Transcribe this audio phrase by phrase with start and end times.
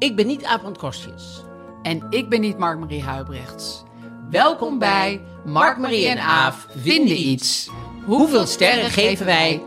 [0.00, 1.42] Ik ben niet Aaf van Kostjes.
[1.82, 3.82] En ik ben niet Mark-Marie Huibrechts.
[4.30, 7.68] Welkom bij Mark-Marie en Aaf vinden iets.
[8.04, 9.62] Hoeveel sterren geven wij?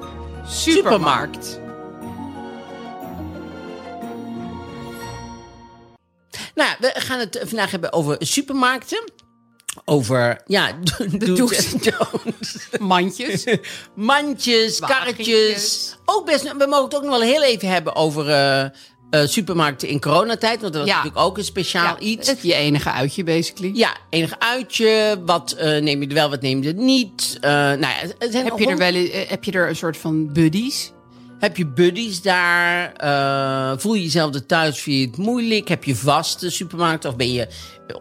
[0.45, 1.59] Supermarkt.
[6.55, 9.11] Nou, we gaan het vandaag hebben over supermarkten.
[9.85, 10.71] Over, ja,
[11.17, 12.69] de do's en don'ts.
[12.79, 13.43] Mandjes.
[13.95, 14.79] Mandjes, Wagentjes.
[14.79, 15.97] karretjes.
[16.05, 18.69] Ook best, we mogen het ook nog wel heel even hebben over eh,
[19.13, 20.61] eh, supermarkten in coronatijd.
[20.61, 20.95] Want dat was Ja.
[20.97, 22.29] natuurlijk ook een speciaal iets.
[22.29, 23.71] Het je enige uitje, basically.
[23.73, 25.21] Ja, enig uitje.
[25.25, 27.37] Wat eh, neem je er wel, wat neem je er niet?
[27.41, 30.33] Eh, nou ja, het- zijn Heb je, er wel, heb je er een soort van
[30.33, 30.91] buddies?
[31.39, 32.93] Heb je buddies daar?
[33.79, 34.79] Voel je jezelf er thuis?
[34.81, 35.67] Vind je het moeilijk?
[35.67, 37.09] Heb je vaste supermarkten?
[37.09, 37.47] Of ben je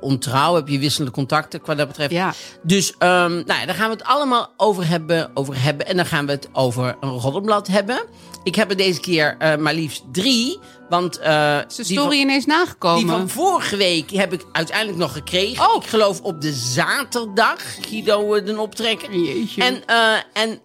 [0.01, 0.55] ontrouw?
[0.55, 2.11] Heb je wisselende contacten qua dat betreft?
[2.11, 2.35] Ja.
[2.63, 5.87] Dus ehm, nou ja, daar gaan we het allemaal over hebben, over hebben.
[5.87, 8.03] En dan gaan we het over een roddelblad hebben.
[8.43, 10.59] Ik heb er deze keer maar liefst drie.
[10.93, 13.09] Want eh, Is de die story van- ineens die nagekomen?
[13.19, 15.69] van vorige week heb ik uiteindelijk nog gekregen.
[15.71, 15.83] Oh.
[15.83, 17.57] Ik geloof op de zaterdag.
[17.89, 19.15] Guido eh, den optrekker.
[19.17, 19.63] Jeetje.
[19.63, 20.61] En, eh, en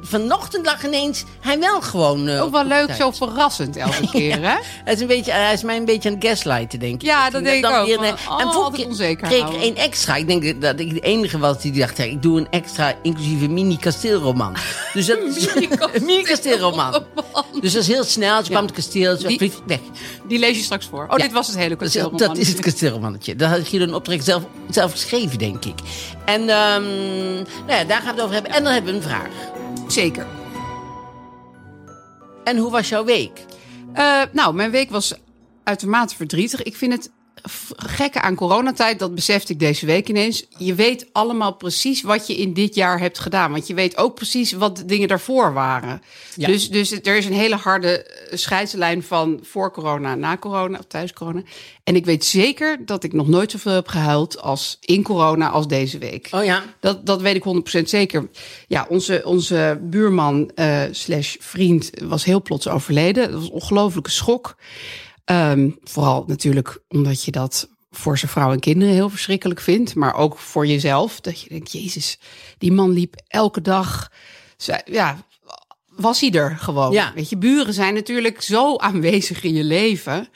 [0.00, 2.28] vanochtend lag ineens hij wel gewoon.
[2.30, 2.98] Ook wel leuk, tijd.
[2.98, 4.56] zo verrassend elke keer, hè?
[4.84, 7.02] Hij is, een beetje, hij is mij een beetje aan het gaslighten, denk ik.
[7.02, 7.86] Ja, dat denk ik ook.
[7.86, 10.16] weer- Van, en vorige keer kreeg ik er één extra.
[10.16, 13.48] Ik denk dat ik de enige was die dacht, ja, ik doe een extra inclusieve
[13.48, 14.56] mini-kasteelroman.
[14.94, 17.04] Dus dat een mini-kasteelroman.
[17.60, 18.44] Dus dat is heel snel.
[18.44, 19.80] Ze kwam het kasteel, Die- weg.
[20.28, 21.02] Die lees je straks voor.
[21.08, 21.24] Oh, Ja.
[21.24, 22.16] dit was het hele Dat is, kasteel.
[22.16, 23.36] dat is het kasteelromannetje.
[23.36, 25.78] Dat had Guido een optrek zelf, zelf geschreven, denk ik.
[26.24, 26.82] En ehm,
[27.66, 28.52] nou ja, daar gaan we het over hebben.
[28.52, 29.28] En dan hebben we een vraag.
[29.88, 30.26] Zeker.
[32.44, 33.44] En hoe was jouw week?
[33.92, 35.14] Eh, nou, mijn week was
[35.64, 36.62] uitermate verdrietig.
[36.62, 37.10] Ik vind het
[37.76, 40.46] gekke aan coronatijd, dat besefte ik deze week ineens.
[40.58, 43.52] Je weet allemaal precies wat je in dit jaar hebt gedaan.
[43.52, 46.02] Want je weet ook precies wat de dingen daarvoor waren.
[46.34, 46.46] Ja.
[46.46, 50.84] Dus, dus er is een hele harde eh, scheidslijn van voor corona, na corona of
[50.84, 51.42] thuis corona.
[51.84, 55.68] En ik weet zeker dat ik nog nooit zoveel heb gehuild als in corona als
[55.68, 56.28] deze week.
[56.30, 56.62] Oh ja?
[56.80, 58.28] Dat, dat weet ik 100% zeker.
[58.68, 63.30] Ja, onze, onze buurman eh, slash vriend was heel plots overleden.
[63.30, 64.56] Dat was een ongelofelijke schok.
[65.24, 69.94] Ehm, vooral natuurlijk omdat je dat voor zijn vrouw en kinderen heel verschrikkelijk vindt.
[69.94, 71.20] Maar ook voor jezelf.
[71.20, 72.18] Dat je denkt, jezus,
[72.58, 74.10] die man liep elke dag...
[74.84, 75.24] Ja,
[75.88, 76.92] was hij er gewoon.
[76.92, 77.12] Ja.
[77.14, 80.28] Weet je, buren zijn natuurlijk zo aanwezig in je leven...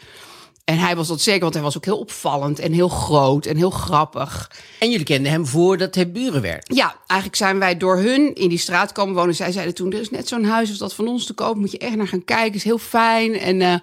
[0.67, 3.57] En hij was dat zeker, want hij was ook heel opvallend en heel groot en
[3.57, 4.51] heel grappig.
[4.79, 6.75] En jullie kenden hem voordat hij buren werd.
[6.75, 9.35] Ja, eigenlijk zijn wij door hun in die straat komen wonen.
[9.35, 11.57] Zij zeiden toen, er is net zo'n huis als dat van ons te koop.
[11.57, 13.39] Moet je echt naar gaan kijken, is heel fijn.
[13.39, 13.75] En, eh,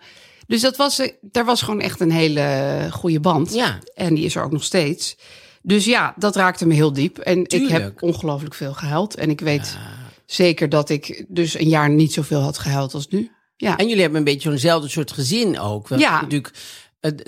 [0.53, 3.53] dus dat was, eh, daar was gewoon echt een hele goede band.
[3.53, 3.79] Ja.
[3.95, 5.15] En die is er ook nog steeds.
[5.61, 7.17] Dus ja, dat raakte me heel diep.
[7.17, 9.15] En ik heb ongelooflijk veel gehuild.
[9.15, 9.77] En ik weet
[10.25, 13.31] zeker dat ik dus een jaar niet zoveel had gehuild als nu.
[13.57, 15.87] Ja, En jullie hebben een beetje zo'nzelfde soort gezin ook.
[15.87, 16.21] Want Ja.
[16.21, 16.51] Natuurlijk,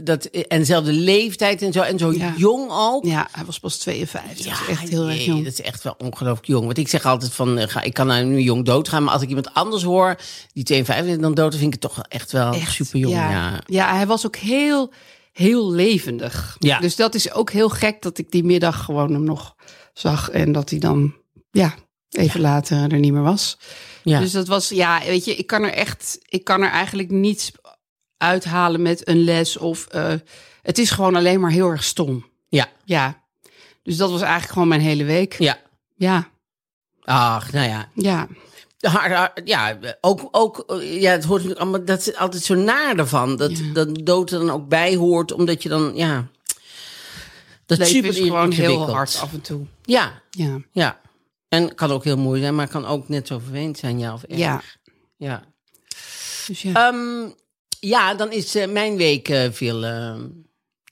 [0.04, 1.82] dat, en dezelfde leeftijd en zo.
[1.82, 2.34] En zo Ja.
[2.38, 3.06] jong ook.
[3.06, 4.46] ja hij was pas 52.
[4.46, 5.44] dat is echt heel erg jong.
[5.44, 6.66] Dat is echt wel ongelooflijk jong.
[6.66, 9.04] Want ik zeg altijd van, eh, ga, ik kan nou nu jong doodgaan.
[9.04, 10.16] Maar als ik iemand anders hoor,
[10.54, 13.14] die 52 dan dood, dan vind ik het toch wel echt wel super jong.
[13.14, 13.30] Ja.
[13.32, 13.62] Ja.
[13.66, 13.96] Ja.
[13.96, 14.92] hij was ook heel,
[15.32, 16.56] heel levendig.
[16.60, 16.80] Ja.
[16.80, 19.56] Dus dat is ook heel gek dat ik die middag gewoon hem nog
[19.94, 20.30] zag.
[20.30, 21.14] En dat hij dan,
[21.52, 21.74] ja,
[22.10, 23.58] even later er niet meer was.
[24.04, 24.20] Ja.
[24.20, 27.52] Dus dat was, ja, weet je, ik kan er echt, ik kan er eigenlijk niets
[28.18, 30.14] uithalen met een les of, eh,
[30.62, 32.26] het is gewoon alleen maar heel erg stom.
[32.50, 33.24] ja, Ja.
[33.84, 35.36] Dus dat was eigenlijk gewoon mijn hele week.
[35.40, 35.58] ja.
[35.98, 36.30] Ja,
[37.04, 37.90] Ach, nou ja.
[37.94, 38.28] ja.
[38.80, 43.36] Haar, haar- ja, ook, ook, ja, het hoort allemaal, dat is altijd zo naar ervan.
[43.36, 46.28] Dat, dat dood er dan ook bij hoort, omdat je dan, ja.
[47.66, 49.66] Dat leven super is gewoon heel hard af en toe.
[49.84, 51.00] Ja, Ja, ja.
[51.50, 54.24] En kan ook heel mooi zijn, maar kan ook net zo vervelend zijn, ja of
[54.24, 54.40] erg.
[54.40, 54.62] ja.
[55.18, 55.44] Ja.
[56.48, 56.88] Dus ja.
[56.90, 57.30] Ehm,
[57.80, 60.14] ja, dan is eh, mijn week eh, veel eh,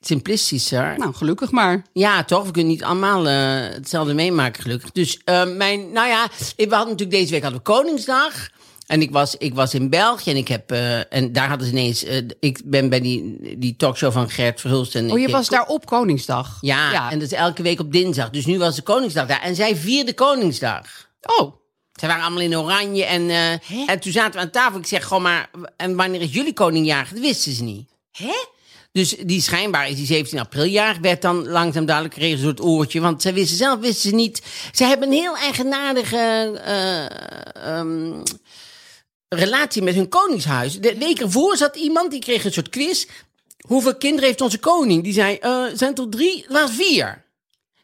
[0.00, 0.94] simplistischer.
[0.98, 1.82] nou, gelukkig maar.
[1.92, 2.44] Ja, toch?
[2.44, 4.90] We kunnen niet allemaal hetzelfde meemaken, gelukkig.
[4.90, 5.20] Dus
[5.56, 8.48] mijn, nou ja, we hadden natuurlijk deze week hadden we Koningsdag.
[8.86, 10.70] En ik was, ik was in België en ik heb,
[11.10, 12.04] en daar hadden ze ineens,
[12.40, 14.94] ik ben bij die, die talkshow van Gert Verhulst.
[14.94, 16.58] En Oh, je was daar op Koningsdag?
[16.60, 18.30] Ja, en dat is elke week op dinsdag.
[18.30, 19.42] Dus nu was de Koningsdag daar.
[19.42, 20.86] En zij vierde Koningsdag.
[21.20, 21.63] Oh,
[21.94, 23.04] Zij waren allemaal in oranje.
[23.04, 23.52] En, eh,
[23.86, 24.78] en toen zaten we aan tafel.
[24.78, 27.08] Ik zeg gewoon maar, en wanneer is jullie koningjarig?
[27.08, 27.88] Dat wisten ze niet.
[28.12, 28.34] Hè?
[28.92, 32.60] Dus die schijnbaar is die 17 april jaar, werd dan langzaam duidelijk geregeld door het
[32.60, 33.00] oortje.
[33.00, 34.42] Want zij wisten zelf, wisten ze niet.
[34.72, 36.16] Ze hebben een heel eigenaardige
[36.64, 38.22] eh, ehm,
[39.28, 40.80] relatie met hun koningshuis.
[40.80, 43.06] De week ervoor zat iemand, die kreeg een soort quiz.
[43.66, 45.02] Hoeveel kinderen heeft onze koning?
[45.02, 46.46] Die zei, eh zijn er drie?
[46.48, 47.23] Was vier.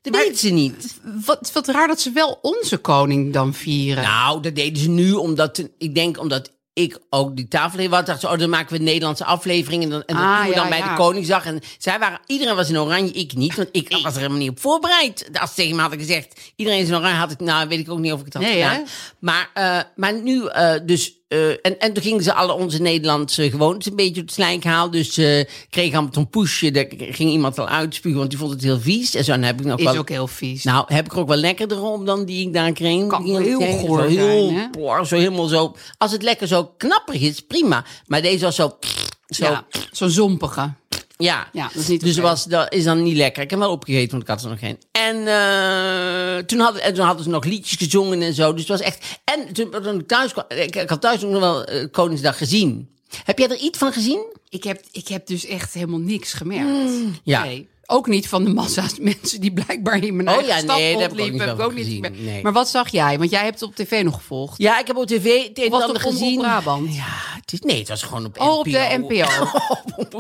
[0.03, 0.99] Dat Maar- weten ze niet.
[1.25, 4.03] wat, wat raar dat ze wel onze koning dan vieren.
[4.05, 8.07] Nou, dat deden ze nu omdat, ik denk omdat ik ook die tafel had.
[8.07, 9.83] Dacht ze, oh, dan maken we een Nederlandse aflevering.
[9.83, 10.89] En dan, en dat Ah, dan bij ja.
[10.91, 11.45] de Koningsdag.
[11.45, 13.55] En zij waren, iedereen was in oranje, ik niet.
[13.55, 15.29] Want ik was er helemaal niet op voorbereid.
[15.41, 17.91] Als ze tegen me hadden gezegd, iedereen is in oranje, had ik, nou, weet ik
[17.91, 18.75] ook niet of ik het had Nee, gedaan.
[18.75, 18.83] hè?
[19.19, 23.51] Maar, eh, maar nu, eh, dus, eh, en, en toen gingen ze alle onze Nederlandse
[23.51, 24.93] gewoontes een beetje op het slijk halen.
[24.93, 26.71] Dus eh kreeg allemaal een poesje.
[26.71, 29.15] Daar ging iemand al uitspugen, want die vond het heel vies.
[29.15, 29.97] En zo dan heb ik nog is wel...
[29.97, 30.65] ook heel vies.
[30.65, 33.07] Nou, heb ik er ook wel lekkerder op dan die ik daar kreeg.
[33.07, 35.05] Kan heel goor Zo heel, zijn, hè?
[35.05, 35.77] zo helemaal zo.
[35.99, 37.85] Als het lekker zo knapperig is, prima.
[38.07, 38.79] Maar deze was zo.
[39.27, 40.73] zo ja, zo'n zompige.
[41.21, 41.49] Ja.
[41.53, 43.43] Ja, dat is niet dus was, dat is dan niet lekker.
[43.43, 44.79] Ik heb hem wel opgegeten, want ik had er nog geen.
[44.93, 48.53] En, eh, toen, hadden, en toen hadden ze nog liedjes gezongen en zo.
[48.53, 49.21] Dus het was echt.
[49.25, 52.39] En toen, toen ik thuis kwam, ik, ik had thuis ook nog wel eh, Koningsdag
[52.39, 52.89] gezien.
[53.25, 54.25] Heb jij er iets van gezien?
[54.49, 56.93] Ik heb, ik heb dus echt helemaal niks gemerkt.
[57.23, 57.45] Ja.
[57.45, 57.69] Nee.
[57.87, 60.93] Ook niet van de massa's mensen die blijkbaar in mijn Oh eigen ja, stad nee,
[60.93, 61.47] dat heb ik ook rondliepen.
[61.47, 62.43] niet Heb ik ook niet gezien, nee.
[62.43, 63.19] Maar wat zag jij?
[63.19, 64.59] Want jij hebt het op tv nog gevolgd.
[64.59, 66.39] Ja, ik heb op tv het een gezien.
[66.39, 66.95] Brabant?
[66.95, 68.73] Ja, is, nee, het was gewoon op Oh, op NPO.
[68.73, 69.29] de NPO.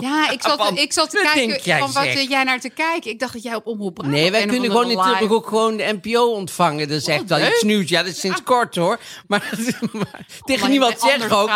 [0.01, 3.11] Ja, ik zat, Van, ik zat te kijken van wat zit jij naar te kijken.
[3.11, 4.17] Ik dacht dat jij op Omroep Brabant...
[4.17, 6.89] Nee, wij kunnen gewoon in Tilburg ook gewoon de NPO ontvangen.
[6.89, 7.89] Dat is echt wel iets nieuws.
[7.89, 8.99] Ja, dat is sinds kort hoor.
[9.27, 9.51] Maar,
[9.93, 11.51] maar tegen Maar niemand zeggen ook.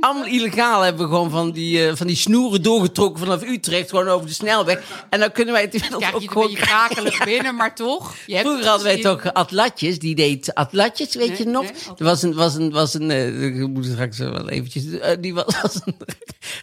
[0.00, 3.90] Allemaal illegaal hebben we gewoon van die, eh, van die snoeren doorgetrokken vanaf Utrecht.
[3.90, 4.82] Gewoon over de snelweg.
[5.10, 8.14] En dan kunnen wij het inmiddels ook je het gewoon krakelig binnen, maar toch.
[8.26, 9.18] Je hebt Vroeger hadden wij gezien.
[9.18, 11.62] toch Atlatjes, die deed Atlatjes, weet Nee, je nog?
[11.62, 15.03] nee, er was een, was een, was een eh, ik moet straks wel eventjes, eh,
[15.20, 15.46] die was,
[15.84, 15.96] een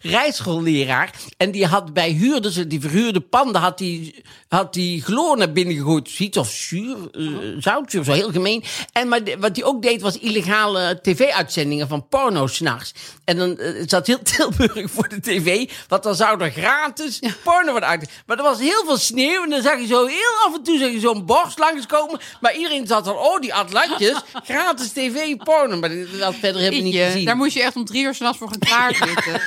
[0.02, 1.12] rijschoolleraar.
[1.38, 5.76] En die had bij huurders, die verhuurde panden, had die, had die chloor naar binnen
[5.76, 6.10] gegooid.
[6.10, 7.24] Zoiets of zuur, eh,
[7.60, 8.64] zoutzuur, of zo heel gemeen.
[8.92, 12.94] En maar wat hij ook deed, was illegale tv-uitzendingen van porno s'nachts.
[13.24, 17.72] En dan eh, zat heel Tilburg voor de tv, want dan zou er gratis porno
[17.72, 18.10] worden uit.
[18.26, 20.78] Maar er was heel veel sneeuw en dan zag je zo heel af en toe
[20.78, 22.20] zag je zo'n borst langskomen.
[22.42, 25.78] Maar iedereen zat al, oh die atlatjes, gratis tv-porno.
[25.78, 27.26] Maar dat verder hebben we niet gezien.
[27.26, 29.42] Daar moest je echt om drie uur s'nachts voor gaan klaarzitten.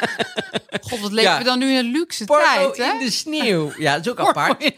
[0.80, 1.38] God, wat leven Ja.
[1.38, 2.92] we dan nu in een luxe porno tijd, hè?
[2.92, 3.72] in de sneeuw.
[3.78, 4.72] Ja, dat is ook apart.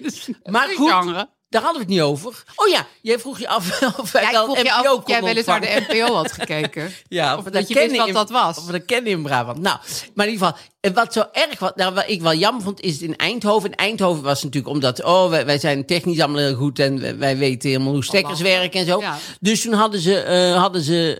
[0.45, 1.27] Maar goed.
[1.49, 2.45] Daar hadden we het niet over.
[2.57, 4.93] Oh ja, jij vroeg je af of wij Ja, ik wel vroeg je af NPO
[4.93, 6.93] jij konden wel eens naar de NPO had gekeken.
[7.09, 8.59] Ja, Of we dat je kennen wist wat in- dat was.
[8.59, 9.59] Of dat kennen in Brabant.
[9.61, 9.79] Nou,
[10.15, 10.63] maar in ieder geval,
[11.05, 13.71] wat zo erg was, nou, wat ik wel jammer vond, is in Eindhoven.
[13.71, 17.17] In Eindhoven was natuurlijk omdat, oh, wij, wij zijn technisch allemaal heel goed en wij,
[17.19, 19.01] wij weten helemaal hoe stekkers werken en zo.
[19.01, 19.19] Ja.
[19.41, 21.17] Dus toen hadden ze, eh, hadden ze,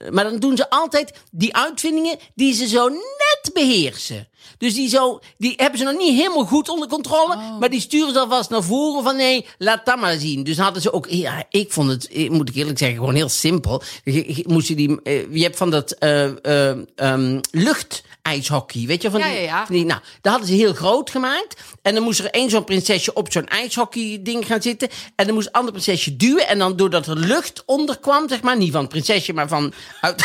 [0.00, 4.28] eh, maar dan doen ze altijd die uitvindingen die ze zo net beheersen.
[4.58, 7.34] Dus die, zo, die hebben ze nog niet helemaal goed onder controle.
[7.34, 7.58] Oh.
[7.58, 10.44] Maar die sturen ze alvast naar voren van nee, laat dat maar zien.
[10.44, 13.28] Dus hadden ze ook, ja, ik vond het, eh, moet ik eerlijk zeggen, gewoon heel
[13.28, 13.82] simpel.
[14.04, 19.10] Je, je- moest je, die, eh, je hebt van dat ehm, luchtijshockey, weet je?
[19.10, 19.66] Van Ja, die, ja, ja.
[19.66, 21.60] van die- nou, dat hadden ze heel groot gemaakt.
[21.82, 24.88] En dan moest er één zo'n prinsesje op zo'n ijshockey ding gaan zitten.
[25.16, 26.48] En dan moest een ander prinsesje duwen.
[26.48, 29.72] En dan doordat er lucht onder kwam, zeg maar, niet van het prinsesje, maar van
[30.00, 30.24] uit,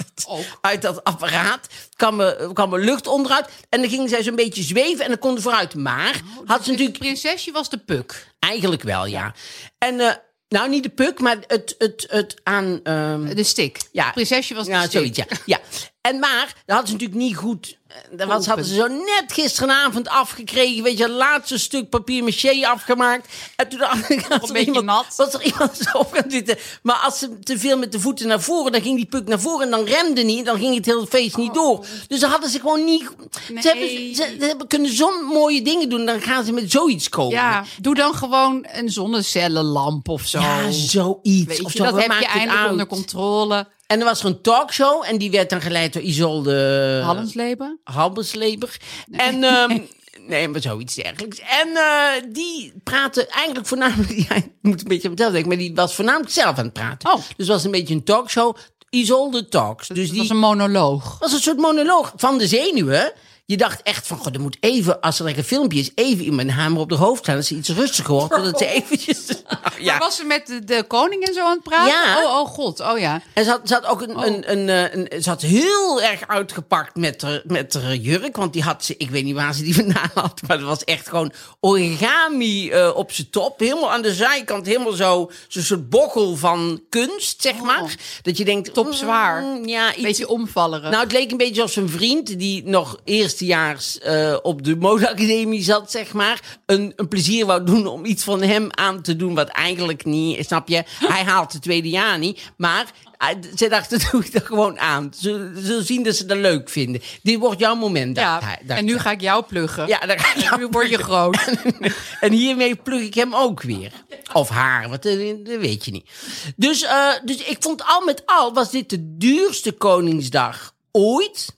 [0.60, 3.45] uit dat apparaat, kwam er, kwam er lucht onderuit.
[3.68, 5.74] En dan gingen zij zo'n beetje zweven en dan konden vooruit.
[5.74, 8.32] Maar had ze natuurlijk Het prinsesje was de puk.
[8.38, 9.34] eigenlijk wel, ja.
[9.78, 10.14] En eh,
[10.48, 12.80] nou, niet de puk, maar het, het, het aan.
[12.82, 13.78] ehm, De stick.
[13.92, 14.04] ja.
[14.04, 14.90] Het prinsesje was de ja, stick.
[14.92, 15.26] zoiets, ja.
[15.44, 15.60] ja.
[16.06, 17.78] En maar, dat hadden ze natuurlijk niet goed.
[17.88, 20.82] eh, Dat was, hadden ze zo net gisteravond afgekregen.
[20.82, 23.28] Weet je, het laatste stuk papier maché afgemaakt.
[23.56, 25.14] En toen dacht ik, een er beetje iemand, nat.
[25.16, 26.56] was er iemand zo op gaan zitten.
[26.82, 29.40] Maar als ze te veel met de voeten naar voren, dan ging die puk naar
[29.40, 30.44] voren en dan remde niet.
[30.46, 31.84] Dan ging het hele feest niet door.
[32.08, 33.08] Dus dan hadden ze gewoon niet.
[33.10, 33.18] Oh.
[33.48, 33.62] Nee.
[33.62, 36.06] Ze, hebben, ze, ze hebben, kunnen zo'n mooie dingen doen.
[36.06, 37.32] Dan gaan ze met zoiets komen.
[37.34, 40.40] Ja, doe dan gewoon een zonnecellenlamp of zo.
[40.40, 41.44] Ja, zoiets.
[41.46, 43.66] Weet of zo, dat heb je maakt het eindelijk onder controle.
[43.86, 47.80] En er was er een talkshow en die werd dan geleid door Isolde Hallensleben?
[47.84, 48.76] Halbesleber.
[49.12, 49.78] En ehm,
[50.26, 51.38] nee, maar zoiets dergelijks.
[51.38, 55.74] En eh, die praatte eigenlijk voornamelijk, ja, ik moet een beetje mezelf denken, maar die
[55.74, 57.08] was voornamelijk zelf aan het praten.
[57.10, 57.16] Oh.
[57.16, 58.56] Dus het was een beetje een talkshow.
[58.90, 59.88] Isolde Talks.
[59.88, 61.16] Dus Het die was een monoloog.
[61.18, 63.12] was een soort monoloog van de zenuwen.
[63.48, 66.40] Je dacht echt van, god, er moet even, als er een filmpje is, even iemand
[66.48, 67.36] een hamer op de hoofd slaan.
[67.36, 68.44] Dat ze iets rustiger wordt.
[68.44, 69.26] Dat ze eventjes...
[69.48, 69.98] Nou, Maar ja.
[69.98, 71.92] was ze met de, de koning en zo aan het praten?
[71.92, 72.22] Ja.
[72.24, 73.22] Oh, oh god, oh ja.
[73.32, 74.26] En ze had, ze had ook een, Oh.
[74.26, 78.36] een, een, eh, een, Ze had heel erg uitgepakt met haar, met haar jurk.
[78.36, 78.94] Want die had ze...
[78.98, 80.40] Ik weet niet waar ze die vandaan had.
[80.46, 83.60] Maar het was echt gewoon origami eh, op zijn top.
[83.60, 84.66] Helemaal aan de zijkant.
[84.66, 85.30] Helemaal zo...
[85.48, 87.82] Zo'n soort bokkel van kunst, zeg maar.
[87.82, 87.90] Oh.
[88.22, 88.74] Dat je denkt...
[88.74, 89.42] Topzwaar.
[89.42, 90.90] mm, ja, iets, Beetje omvallerig.
[90.90, 92.98] Nou, het leek een beetje als een vriend die nog
[93.40, 96.58] eerstejaars eh op de modeacademie zat, zeg maar.
[96.66, 100.46] Een, een plezier wou doen om iets van hem aan te doen wat eigenlijk niet,
[100.46, 100.82] snap je?
[100.86, 102.86] Hij haalt het tweede jaar niet, maar
[103.18, 105.12] eh, ze dachten, doe ik er gewoon aan.
[105.18, 107.00] Ze ze zullen zien dat ze dat leuk vinden.
[107.22, 109.86] Dit wordt jouw moment, ja, dacht en nu ga ik jou pluggen.
[109.86, 111.38] Ja, dan ga ik jou nu word je groot.
[112.20, 113.92] en hiermee plug ik hem ook weer.
[114.32, 116.10] Of haar, wat, eh, dat weet je niet.
[116.56, 116.86] Dus,
[117.24, 121.54] dus ik vond al met al, was dit de duurste Koningsdag ooit.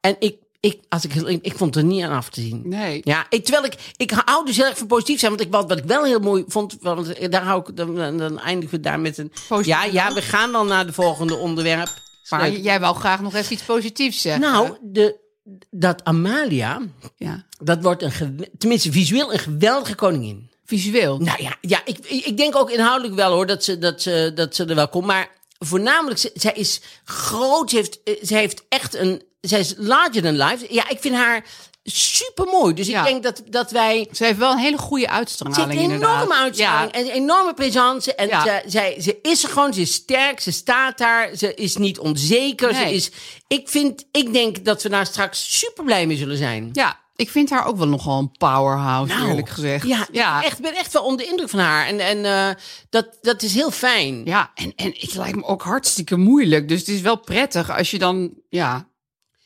[0.00, 2.62] En ik, ik, als ik, ik vond er niet aan af te zien.
[2.64, 3.00] Nee.
[3.04, 5.30] Ja, ik, terwijl ik, ik hou dus heel erg van positief zijn.
[5.30, 8.76] Want ik, wat, wat ik wel heel mooi vond, want daar hou ik, dan, eindigen
[8.76, 9.32] we daar met een...
[9.48, 11.88] Positief Ja, ja, we gaan dan naar de volgende onderwerp.
[12.28, 12.62] Maar Leuk.
[12.62, 14.42] jij wou graag nog even iets positiefs zeggen.
[14.42, 15.16] Nou, de,
[15.70, 16.80] dat Amalia,
[17.16, 17.44] Ja.
[17.58, 20.50] dat wordt een, tenminste visueel een geweldige koningin.
[20.64, 21.18] Visueel.
[21.18, 24.54] Nou ja, ja ik, ik denk ook inhoudelijk wel hoor dat ze, dat ze, dat
[24.54, 25.06] ze er wel komt.
[25.06, 27.70] Maar voornamelijk, zij is groot.
[27.70, 29.22] Ze heeft, eh, ze heeft echt een.
[29.42, 30.66] Zij is larger than life.
[30.74, 31.44] Ja, ik vind haar
[31.84, 32.74] super mooi.
[32.74, 32.98] Dus Ja.
[33.00, 34.08] ik denk dat, dat wij.
[34.12, 36.98] Ze heeft wel een hele goede uitstraling Ze heeft een enorme uitstraling Ja.
[37.00, 38.14] en een enorme présence.
[38.14, 38.42] En Ja.
[38.42, 41.98] ze, zij, ze is er gewoon, ze is sterk, ze staat daar, ze is niet
[41.98, 42.74] onzeker.
[42.74, 43.10] Ze is,
[43.48, 46.68] ik, vind, ik denk dat we daar straks super blij mee zullen zijn.
[46.72, 49.86] ja, ik vind haar ook wel nogal een powerhouse, Nou, eerlijk gezegd.
[49.86, 50.38] Ja, ja.
[50.38, 51.86] Ik echt, ben echt wel onder de indruk van haar.
[51.86, 52.54] En, en eh,
[52.90, 54.24] dat, dat is heel fijn.
[54.24, 56.68] Ja, en, en het lijkt me ook hartstikke moeilijk.
[56.68, 58.86] Dus het is wel prettig als je dan, ja,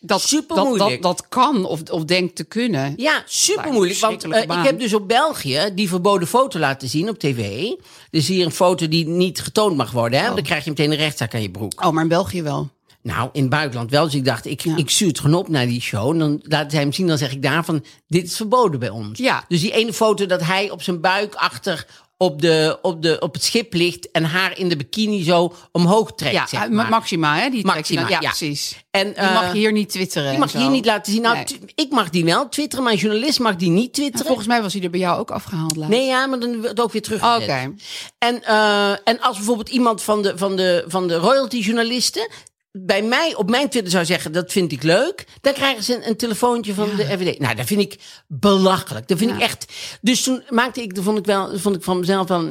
[0.09, 0.91] dat, Super moeilijk.
[0.91, 2.93] dat, dat kan of, of denkt te kunnen.
[2.97, 3.99] Ja, super moeilijk.
[3.99, 7.71] Want eh, ik heb dus op België die verboden foto laten zien op tv.
[8.11, 10.21] Dus hier een foto die niet getoond mag worden.
[10.21, 10.35] Hè?
[10.35, 11.85] Dan krijg je meteen een rechtszaak aan je broek.
[11.85, 12.69] Oh, maar in België wel.
[13.03, 14.05] Nou, in het buitenland wel.
[14.05, 14.77] Dus ik dacht, ik, Ja.
[14.77, 16.11] ik stuur het gewoon op naar die show.
[16.11, 17.07] En dan laten zij hem zien.
[17.07, 19.19] Dan zeg ik daarvan, dit is verboden bij ons.
[19.19, 19.45] Ja.
[19.49, 21.87] Dus die ene foto dat hij op zijn buik achter
[22.19, 24.11] op, de, op, de, op het schip ligt...
[24.11, 26.89] en haar in de bikini zo omhoog trekt, Ja, zeg eh, maar.
[26.89, 27.51] Maxima, hè?
[27.51, 28.19] Die Maxima, dan- ja.
[28.19, 28.85] precies.
[28.91, 30.31] En, Die eh, mag je hier niet twitteren.
[30.31, 31.23] Die mag je hier niet laten zien.
[31.23, 31.47] Nou, Nee.
[31.75, 34.27] ik mag die wel twitteren, maar een journalist mag die niet twitteren.
[34.27, 35.93] Volgens mij was hij er bij jou ook afgehaald laatst.
[35.97, 37.35] Nee, ja, maar dan wordt het ook weer terug.
[37.37, 37.75] Oké.
[38.19, 42.31] En, eh, en als bijvoorbeeld iemand van de, van de, van de royalty-journalisten
[42.79, 46.09] bij mij op mijn Twitter zou zeggen: dat vind ik leuk, dan krijgen ze een,
[46.09, 47.39] een telefoontje van de FVD.
[47.39, 49.09] Nou, dat vind ik belachelijk.
[49.09, 49.37] Dat vind Ja.
[49.37, 49.73] ik echt.
[50.01, 52.49] Dus toen maakte ik, dat vond ik wel, vond ik van mezelf wel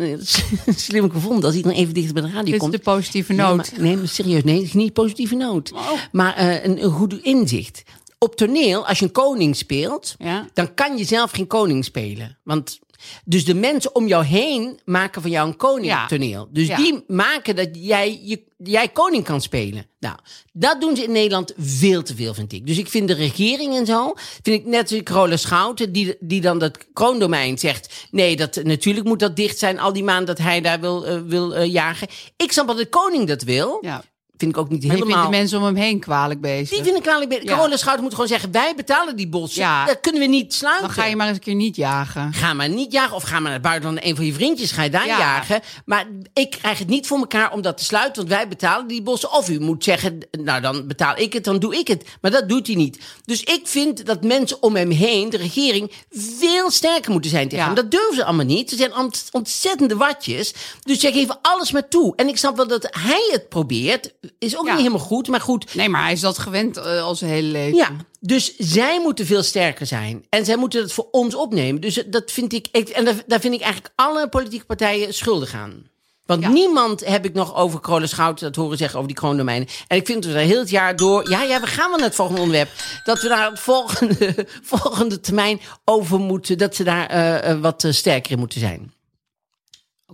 [0.76, 2.72] slim gevonden als iedereen even dichter bij de radio Dit is komt.
[2.72, 3.56] de positieve Nee, noot.
[3.58, 5.72] maar, nee, maar serieus, nee, het is niet positieve noot.
[5.72, 5.92] Oh.
[6.12, 7.84] Maar eh, een, een goed inzicht.
[8.18, 10.48] Op toneel, als je een koning speelt, Ja.
[10.54, 12.38] dan kan je zelf geen koning spelen.
[12.44, 12.80] Want
[13.26, 16.04] dus de mensen om jou heen maken van jou een koning Ja.
[16.04, 16.48] op toneel.
[16.52, 16.76] Dus Ja.
[16.78, 19.86] die maken dat jij, je, jij koning kan spelen.
[20.00, 20.16] Nou,
[20.54, 22.68] dat doen ze in Nederland veel te veel, vind ik.
[22.68, 26.42] Dus ik vind de regering en zo, vind ik net als Carola Schouten, die, die
[26.42, 28.08] dan dat kroondomein zegt.
[28.12, 31.20] Nee, dat, natuurlijk moet dat dicht zijn al die maanden dat hij daar wil, eh,
[31.26, 32.08] wil eh, jagen.
[32.38, 33.78] Ik snap dat de koning dat wil.
[33.82, 34.04] Ja.
[34.46, 35.22] Vind ik ook niet Maar je helemaal...
[35.24, 36.70] vindt de mensen om hem heen kwalijk bezig.
[36.70, 37.30] Die vind ik kwalijk.
[37.30, 37.46] bij- Ja.
[37.56, 39.56] Carola Schouten moet gewoon zeggen: wij betalen die bos.
[39.56, 39.86] Ja.
[39.86, 40.86] Dat kunnen we niet sluiten.
[40.86, 42.34] Dan ga je maar eens een keer niet jagen.
[42.34, 44.04] Ga maar niet jagen of ga maar naar het buitenland.
[44.06, 45.18] Een van je vriendjes ga je daar Ja.
[45.20, 45.62] jagen.
[45.86, 48.16] Maar ik krijg het niet voor elkaar om dat te sluiten.
[48.16, 49.32] Want wij betalen die bossen.
[49.32, 52.06] Of u moet zeggen, nou dan betaal ik het, dan doe ik het.
[52.22, 53.00] Maar dat doet hij niet.
[53.26, 57.58] Dus ik vind dat mensen om hem heen, de regering, veel sterker moeten zijn tegen
[57.60, 57.66] Ja.
[57.66, 57.76] hem.
[57.76, 58.70] Dat durven ze allemaal niet.
[58.70, 60.54] Ze zijn ont- ontzettende watjes.
[60.84, 62.16] Dus zij geven alles maar toe.
[62.16, 64.14] En ik snap wel dat hij het probeert.
[64.40, 64.72] Is ook Ja.
[64.72, 65.28] niet helemaal goed.
[65.28, 67.78] Maar goed, Nee, maar hij is dat gewend eh, al zijn hele leven.
[67.78, 67.90] ja,
[68.20, 70.26] dus zij moeten veel sterker zijn.
[70.30, 71.82] En zij moeten het voor ons opnemen.
[71.82, 72.68] Dus dat vind ik.
[72.72, 75.94] ik- En daar, daar vind ik eigenlijk alle politieke partijen schuldig aan.
[76.26, 76.50] Want Ja.
[76.50, 79.68] niemand heb ik nog over Krolen Schouten dat horen zeggen over die kroondomeinen.
[79.88, 81.30] En ik vind dat we daar heel het jaar door.
[81.30, 82.70] Ja, ja, we gaan wel naar het volgende onderwerp.
[83.04, 86.58] Dat we daar het volgende, volgende termijn over moeten.
[86.58, 88.94] Dat ze daar eh, eh, wat eh, sterker in moeten zijn.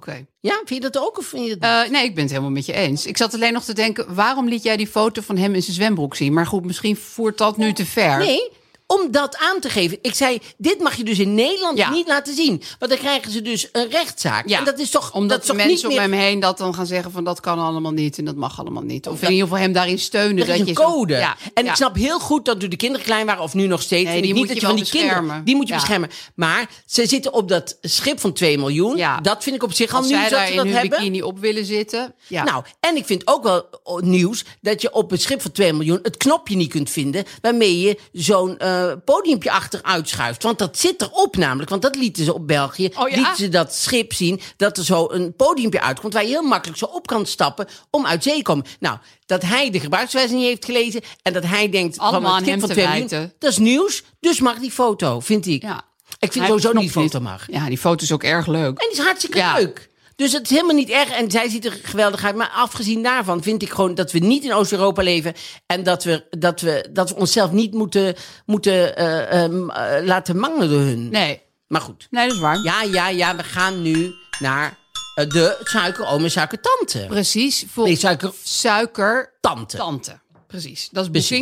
[0.07, 0.25] Oké.
[0.39, 1.17] Ja, vind je dat ook?
[1.17, 1.85] Of vind je dat...
[1.85, 3.05] Eh, nee, ik ben het helemaal met je eens.
[3.05, 5.75] Ik zat alleen nog te denken, waarom liet jij die foto van hem in zijn
[5.75, 6.33] zwembroek zien?
[6.33, 8.17] Maar goed, misschien voert dat nu te ver.
[8.17, 8.51] Nee,
[8.99, 9.97] om dat aan te geven.
[10.01, 11.89] Ik zei, dit mag je dus in Nederland Ja.
[11.89, 12.61] niet laten zien.
[12.79, 14.47] Want dan krijgen ze dus een rechtszaak.
[14.49, 14.57] Ja.
[14.59, 16.01] En dat is toch, Omdat dat is toch mensen niet om meer...
[16.19, 18.83] hem heen dat dan gaan zeggen van dat kan allemaal niet en dat mag allemaal
[18.83, 19.07] niet.
[19.07, 20.37] Of in ieder geval hem daarin steunen.
[20.37, 21.13] Is dat een je zo- code.
[21.15, 23.81] Ja, en ik snap heel goed dat toen de kinderen klein waren, of nu nog
[23.81, 24.09] steeds.
[24.09, 25.15] Nee, die niet moet dat je van die kinderen.
[25.21, 25.45] beschermen.
[25.45, 26.09] Die moet je beschermen.
[26.35, 28.97] Maar ze zitten op dat schip van 2 miljoen.
[28.97, 29.19] Ja.
[29.19, 30.89] Dat vind ik op zich al Als nieuws zij dat ze dat hun hebben.
[30.99, 32.13] bikini op willen zitten.
[32.27, 35.73] Nou, en ik vind ook wel oh, nieuws dat je op het schip van 2
[35.73, 38.57] miljoen het knopje niet kunt vinden waarmee je zo'n
[38.89, 40.43] eh podiumpje achteruit schuift.
[40.43, 42.89] Want dat zit erop namelijk, want dat lieten ze op België.
[42.97, 43.15] Oh ja?
[43.15, 46.77] Lieten ze dat schip zien dat er zo een podiumpje uitkomt waar je heel makkelijk
[46.79, 48.65] zo op kan stappen om uit zee te komen.
[48.79, 52.45] Nou, dat hij de gebruikswijze niet heeft gelezen en dat hij denkt Allemaal van het
[52.47, 53.33] schip van te 2 miljoen, wijten.
[53.39, 55.61] dat is nieuws, dus mag die foto, vind ik.
[55.61, 55.81] Ja.
[56.19, 57.45] Ik vind Hij sowieso die foto mag.
[57.51, 58.79] Ja, die foto is ook erg leuk.
[58.79, 59.53] En die is hartstikke Ja.
[59.53, 59.89] leuk.
[60.21, 61.09] Dus het is helemaal niet erg.
[61.09, 62.35] En zij ziet er geweldig uit.
[62.35, 65.33] Maar afgezien daarvan vind ik gewoon dat we niet in Oost-Europa leven.
[65.65, 70.37] En dat we, dat, we, dat we onszelf niet moeten, moeten eh, ehm, eh, laten
[70.37, 71.09] mangelen door hun.
[71.09, 72.07] Nee, Maar goed.
[72.09, 72.63] nee, dat is waar.
[72.63, 73.35] Ja, ja, ja.
[73.35, 74.77] We gaan nu naar
[75.15, 77.05] eh, de suikeroom en suikertante.
[77.07, 77.65] Precies.
[77.67, 79.77] Vol Nee, suiker- suiker Tante.
[79.77, 80.19] tante.
[80.47, 80.89] Precies.
[80.91, 81.41] Dat is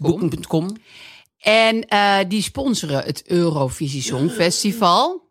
[0.00, 0.76] booking.com.
[1.38, 5.25] En eh, die sponsoren het Eurovisie Songfestival.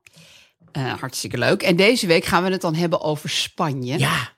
[0.75, 1.63] Eh hartstikke leuk.
[1.63, 4.00] En deze week gaan we het dan hebben over Spanje.
[4.00, 4.34] Ja.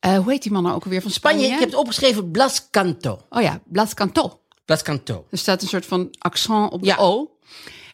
[0.00, 1.36] Eh, hoe heet die man nou ook alweer van Spanje?
[1.38, 2.30] Spanje, ik heb het opgeschreven.
[2.30, 3.20] Blas Canto.
[3.30, 4.40] Oh ja, Blas Canto.
[4.64, 5.26] Blas Canto.
[5.30, 6.96] Er staat een soort van accent op de Ja.
[6.98, 7.30] O.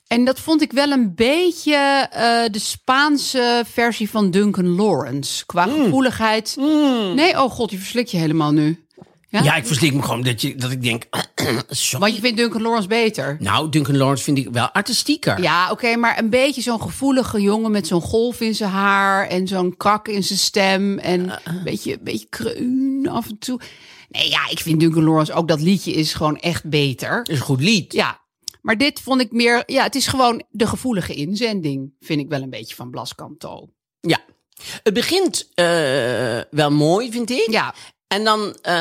[0.07, 1.75] En dat vond ik wel een beetje
[2.11, 5.47] eh, de Spaanse versie van Duncan Lawrence.
[5.47, 5.73] Qua Mm.
[5.85, 6.57] gevoeligheid.
[7.15, 8.87] Nee, oh god, die verslik je helemaal nu.
[9.31, 9.43] Ja?
[9.43, 11.03] Ja, ik verslik me gewoon dat, je, dat ik denk...
[11.99, 13.37] Want je vindt Duncan Lawrence beter.
[13.41, 15.43] Nou, Duncan Lawrence vind ik wel artistieker.
[15.43, 19.47] Ja, oké, maar een beetje zo'n gevoelige jongen met zo'n golf in zijn haar en
[19.47, 23.61] zo'n krak in zijn stem en een beetje, een beetje kreun af en toe.
[24.09, 27.21] Nee, ja, ik vind Duncan Lawrence ook dat liedje is gewoon echt beter.
[27.25, 27.93] Is een goed lied.
[27.93, 28.21] Ja,
[28.63, 32.43] maar dit vond ik meer, ja, het is gewoon de gevoelige inzending, vind ik wel
[32.43, 33.69] een beetje van Blas Canto.
[34.01, 34.19] Ja.
[34.83, 37.51] Het begint eh, wel mooi, vind ik.
[37.51, 37.75] Ja,
[38.09, 38.73] En dan, eh,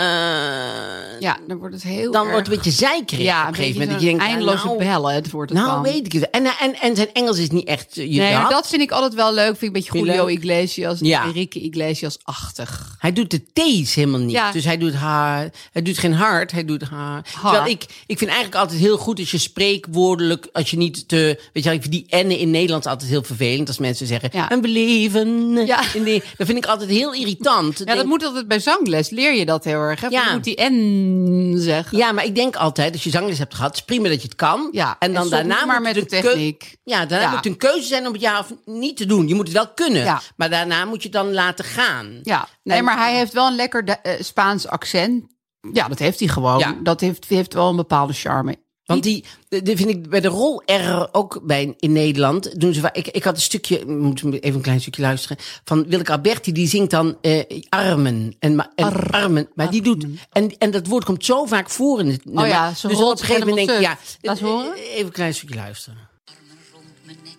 [1.19, 3.55] ja, dan wordt het heel dan erg- wordt het een beetje zeikerig ja, op een
[3.55, 3.91] gegeven moment.
[3.91, 5.93] Dat je denkt, eindeloze nou, bellen, het wordt het Nou, dan.
[5.93, 6.29] weet ik het.
[6.29, 7.97] En, en, en zijn Engels is niet echt...
[7.97, 9.45] eh, Je Nee, dat vind ik altijd wel leuk.
[9.57, 10.25] Vind ik een beetje Julio?
[10.27, 11.23] Iglesias, Ja.
[11.23, 12.95] Enrique Iglesias-achtig.
[12.99, 14.31] Hij doet de T's helemaal niet.
[14.31, 14.51] Ja.
[14.51, 15.49] Dus hij doet haar.
[15.71, 17.25] Hij doet geen hard, hij doet haar.
[17.41, 21.15] Terwijl ik, ik vind eigenlijk altijd heel goed als je spreekwoordelijk, als je niet te.
[21.53, 24.29] Weet je, wel, ik vind die N'en in Nederlands altijd heel vervelend als mensen zeggen.
[24.33, 24.49] Ja.
[24.49, 25.51] En beleven.
[25.65, 25.81] Ja.
[25.93, 27.77] In de, dat vind ik altijd heel irritant.
[27.79, 29.09] Ja, dat Denk- moet altijd bij zangles.
[29.17, 30.01] Leer je dat heel erg.
[30.01, 30.07] Hè?
[30.07, 30.25] Ja.
[30.27, 31.97] Je moet die N zeggen.
[31.97, 34.35] Ja, maar ik denk altijd, als je zangles hebt gehad, is prima dat je het
[34.35, 34.69] kan.
[34.71, 36.77] Ja, en dan en daarna maar moet met het de techniek.
[36.83, 37.27] Ja, daarna Ja.
[37.27, 39.27] moet het een keuze zijn om het ja of niet te doen.
[39.27, 40.21] Je moet het wel kunnen, Ja.
[40.35, 42.19] maar daarna moet je het dan laten gaan.
[42.23, 45.25] Ja, nee, En- maar hij heeft wel een lekker de- eh, Spaans accent.
[45.73, 46.59] Ja, dat heeft hij gewoon.
[46.59, 46.75] Ja.
[46.83, 48.55] Dat heeft, heeft wel een bepaalde charme.
[48.87, 52.89] Want die, die vind ik bij de rol R ook bij in Nederland doen ze.
[52.93, 56.51] Ik, ik had een stukje, moet even een klein stukje luisteren van Willeke Alberti.
[56.51, 60.71] Die zingt dan eh, armen en, ma- en Ar- armen, maar die doet en en
[60.71, 62.43] dat woord komt zo vaak voor in het nummer.
[62.43, 63.97] Oh ja, ze dus rolt op een gegeven moment denk ik, ja.
[64.21, 64.73] Laat eens horen.
[64.75, 65.97] eh, even een klein stukje luisteren.
[66.25, 67.37] armen rond mijn nek,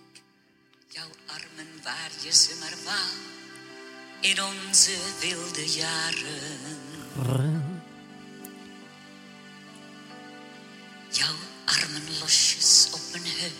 [0.87, 3.07] jouw armen waar je ze maar wou,
[4.21, 7.78] in onze wilde jaren.
[11.11, 13.51] Jouw armen losjes op mijn heup,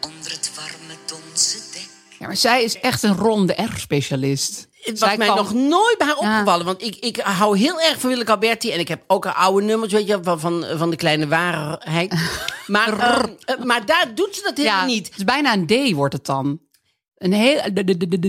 [0.00, 1.88] onder het warme donse dek.
[2.18, 4.68] Ja, maar zij is echt een ronde R-specialist.
[4.80, 6.66] Het was mij nog nooit bij haar opgevallen.
[6.66, 8.70] Want ik, ik hou heel erg van Willeke Alberti.
[8.70, 12.14] En ik heb ook haar oude nummers, weet je, van, van, van de kleine waarheid.
[12.66, 15.06] Maar, ehm, eh, maar daar doet ze dat helemaal Ja, niet.
[15.06, 16.60] Het is bijna een D wordt het dan.
[17.24, 17.60] Een heel...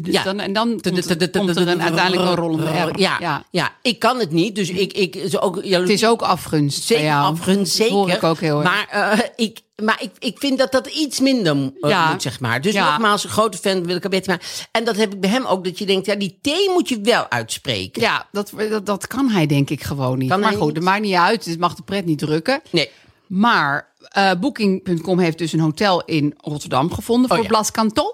[0.03, 0.23] Ja.
[0.23, 2.99] Dan, en dan komt, komt er een, uiteindelijk een rollende R.
[2.99, 3.71] Ja, ja.
[3.81, 4.55] ik kan het niet.
[4.55, 7.93] Dus ik, ik ook, Het is ook afgunst zeker afgunst, zeker.
[7.93, 8.69] hoor ik ook heel erg.
[8.69, 12.11] Maar, eh, ik, maar ik, ik vind dat dat iets minder Ja.
[12.11, 12.61] moet, zeg maar.
[12.61, 12.89] Dus Ja.
[12.89, 14.29] nogmaals, een grote fan wil ik Alberti.
[14.29, 16.89] Maar, en dat heb ik bij hem ook, dat je denkt, ja, die T moet
[16.89, 18.01] je wel uitspreken.
[18.01, 20.29] Ja, dat, dat, dat kan hij denk ik gewoon niet.
[20.29, 21.45] Kan maar goed, het maakt niet uit.
[21.45, 22.61] Het mag de pret niet drukken.
[22.69, 22.89] Nee.
[23.27, 27.49] Maar eh, Booking.com heeft dus een hotel in Rotterdam gevonden voor Oh ja.
[27.49, 28.13] Blas Canton.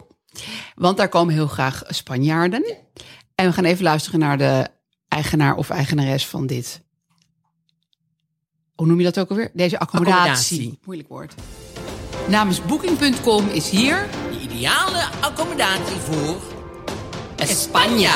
[0.75, 2.75] Want daar komen heel graag Spanjaarden.
[3.36, 4.67] En we gaan even luisteren naar de
[5.08, 6.82] eigenaar of eigenares van dit.
[8.75, 9.51] Hoe noem je dat ook alweer?
[9.54, 10.21] Deze accommodatie.
[10.21, 10.80] Accommodatie.
[10.86, 11.34] Moeilijk woord.
[12.27, 16.41] Namens Booking.com is hier De ideale accommodatie voor
[17.45, 18.10] Spanje.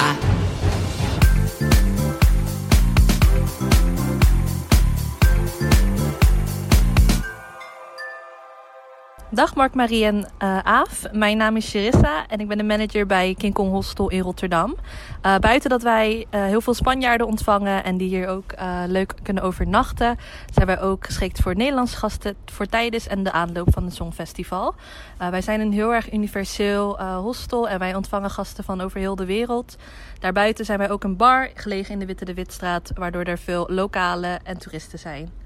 [9.35, 11.11] Dag Mark, Marie en eh, Aaf.
[11.11, 14.75] Mijn naam is Charissa en ik ben de manager bij King Kong Hostel in Rotterdam.
[15.21, 18.53] Eh, buiten dat wij eh, heel veel Spanjaarden ontvangen en die hier ook
[18.87, 20.17] leuk kunnen overnachten,
[20.53, 24.75] zijn wij ook geschikt voor Nederlandse gasten voor tijdens en de aanloop van het Songfestival.
[25.17, 29.25] Wij zijn een heel erg universeel hostel en wij ontvangen gasten van over heel de
[29.25, 29.75] wereld.
[30.19, 33.67] Daarbuiten zijn wij ook een bar, gelegen in de Witte de Witstraat, waardoor er veel
[33.69, 35.44] lokale en toeristen zijn.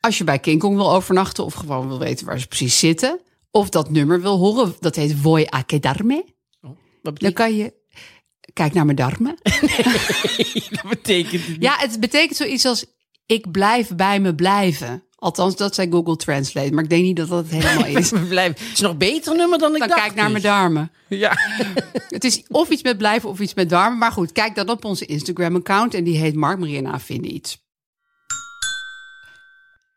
[0.00, 3.20] Als je bij King Kong wil overnachten of gewoon wil weten waar ze precies zitten,
[3.50, 6.24] of dat nummer wil horen, dat heet Voy a quedarme,
[7.02, 7.74] Wat dan kan je.
[8.52, 9.36] Kijk naar mijn darmen.
[10.82, 12.84] dat betekent het Ja, het betekent zoiets als
[13.26, 15.04] ik blijf bij me blijven.
[15.22, 16.72] Althans, dat zei Google Translate.
[16.72, 18.12] Maar ik denk niet dat dat het helemaal is.
[18.28, 18.48] Blijf.
[18.48, 20.00] Het is nog beter nummer dan ik Dan dacht.
[20.00, 20.42] kijk naar dus.
[20.42, 20.90] mijn darmen.
[21.08, 21.32] Ja.
[22.08, 23.98] Het is of iets met blijven of iets met darmen.
[23.98, 25.94] Maar goed, kijk dan op onze Instagram-account.
[25.94, 26.58] En die heet Mark
[27.00, 27.62] vinden iets.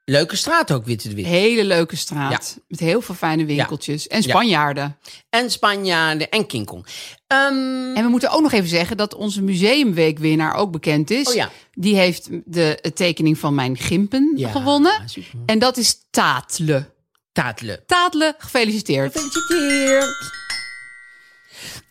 [0.05, 1.25] Leuke straat ook, Witte de Wit.
[1.25, 2.59] Hele leuke straat.
[2.67, 4.07] Met heel veel fijne winkeltjes.
[4.07, 4.97] En Spanjaarden.
[5.29, 6.85] En Spanjaarden en King Kong.
[7.27, 11.33] Ehm, En we moeten ook nog even zeggen dat onze museumweekwinnaar ook bekend is.
[11.35, 11.45] Oh.
[11.73, 15.05] Die heeft de tekening van mijn gimpen gewonnen.
[15.45, 16.93] En dat is Taatle.
[17.31, 17.83] Taatle.
[17.85, 19.19] Taatle, gefeliciteerd.
[19.19, 20.15] Gefeliciteerd.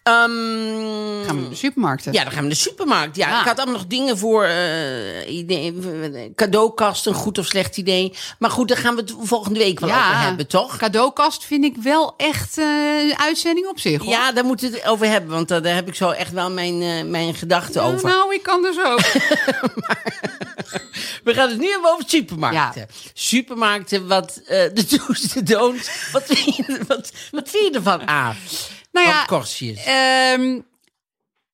[0.04, 2.12] Ehm, Gaan we naar de supermarkten.
[2.12, 3.16] Ja, dan gaan we naar de supermarkt.
[3.16, 3.40] Ja, Ja.
[3.40, 8.12] ik had allemaal nog dingen voor eh, idee, cadeaukast, een goed of slecht idee.
[8.38, 10.76] Maar goed, daar gaan we het volgende week wel over hebben, toch?
[10.76, 14.00] Cadeaukast vind ik wel echt een uitzending op zich.
[14.00, 14.08] Hoor.
[14.10, 16.50] Ja, daar moeten we het over hebben, want eh, daar heb ik zo echt wel
[16.50, 18.08] mijn, mijn gedachten Nou, over.
[18.08, 19.00] Nou, ik kan dus ook.
[21.24, 22.86] We gaan het nu hebben over supermarkten.
[23.14, 26.10] Supermarkten, wat de do's, de don'ts.
[26.12, 28.36] Wat vind je, wat, wat vind je ervan, Aaf?
[28.94, 29.84] Nou ja, korstjes.
[29.84, 30.60] ehm,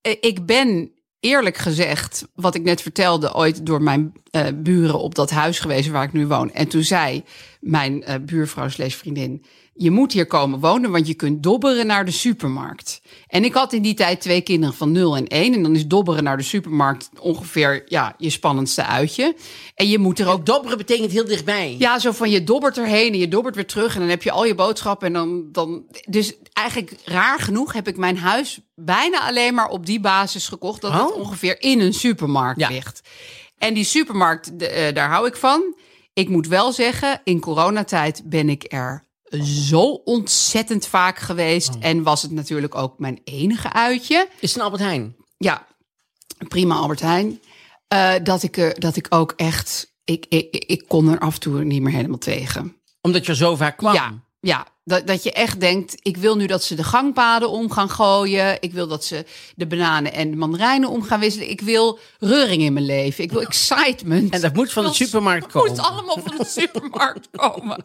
[0.01, 5.15] eh, ik ben eerlijk gezegd, wat ik net vertelde, ooit door mijn eh, buren op
[5.15, 6.53] dat huis geweest waar ik nu woon.
[6.53, 7.25] En toen zei
[7.61, 9.45] mijn eh, buurvrouw slash vriendin,
[9.83, 13.01] je moet hier komen wonen, want je kunt dobberen naar de supermarkt.
[13.27, 15.55] En ik had in die tijd twee kinderen van 0 en 1.
[15.55, 19.35] En dan is dobberen naar de supermarkt ongeveer ja, je spannendste uitje.
[19.75, 21.77] En je moet er ook dobberen betekent heel dichtbij.
[21.79, 23.95] Ja, zo van je dobbert erheen en je dobbert weer terug.
[23.95, 25.07] En dan heb je al je boodschappen.
[25.07, 25.85] En dan, dan.
[26.09, 30.81] Dus eigenlijk raar genoeg heb ik mijn huis bijna alleen maar op die basis gekocht.
[30.81, 31.17] Dat het Oh.
[31.17, 32.69] ongeveer in een supermarkt Ja.
[32.69, 33.01] ligt.
[33.59, 35.75] En die supermarkt, de, eh, daar hou ik van.
[36.13, 39.09] Ik moet wel zeggen, in coronatijd ben ik er
[39.43, 41.75] zo ontzettend vaak geweest.
[41.75, 41.85] Oh.
[41.85, 44.29] En was het natuurlijk ook mijn enige uitje.
[44.41, 45.17] Is het een Albert Heijn?
[45.39, 45.67] Ja,
[46.49, 47.41] prima Albert Heijn.
[47.89, 49.95] Eh, dat, ik, eh, dat ik ook echt...
[50.05, 52.77] Ik, ik, ik kon er af en toe niet meer helemaal tegen.
[53.01, 53.95] Omdat je zo vaak kwam.
[53.95, 57.71] Ja, ja dat, dat je echt denkt, ik wil nu dat ze de gangpaden om
[57.71, 58.57] gaan gooien.
[58.61, 59.25] Ik wil dat ze
[59.57, 61.51] de bananen en de mandarijnen om gaan wisselen.
[61.51, 63.25] Ik wil reuring in mijn leven.
[63.25, 64.33] Ik wil excitement.
[64.33, 65.79] En dat moet van de Dat supermarkt moet komen.
[65.85, 67.85] allemaal van de supermarkt komen.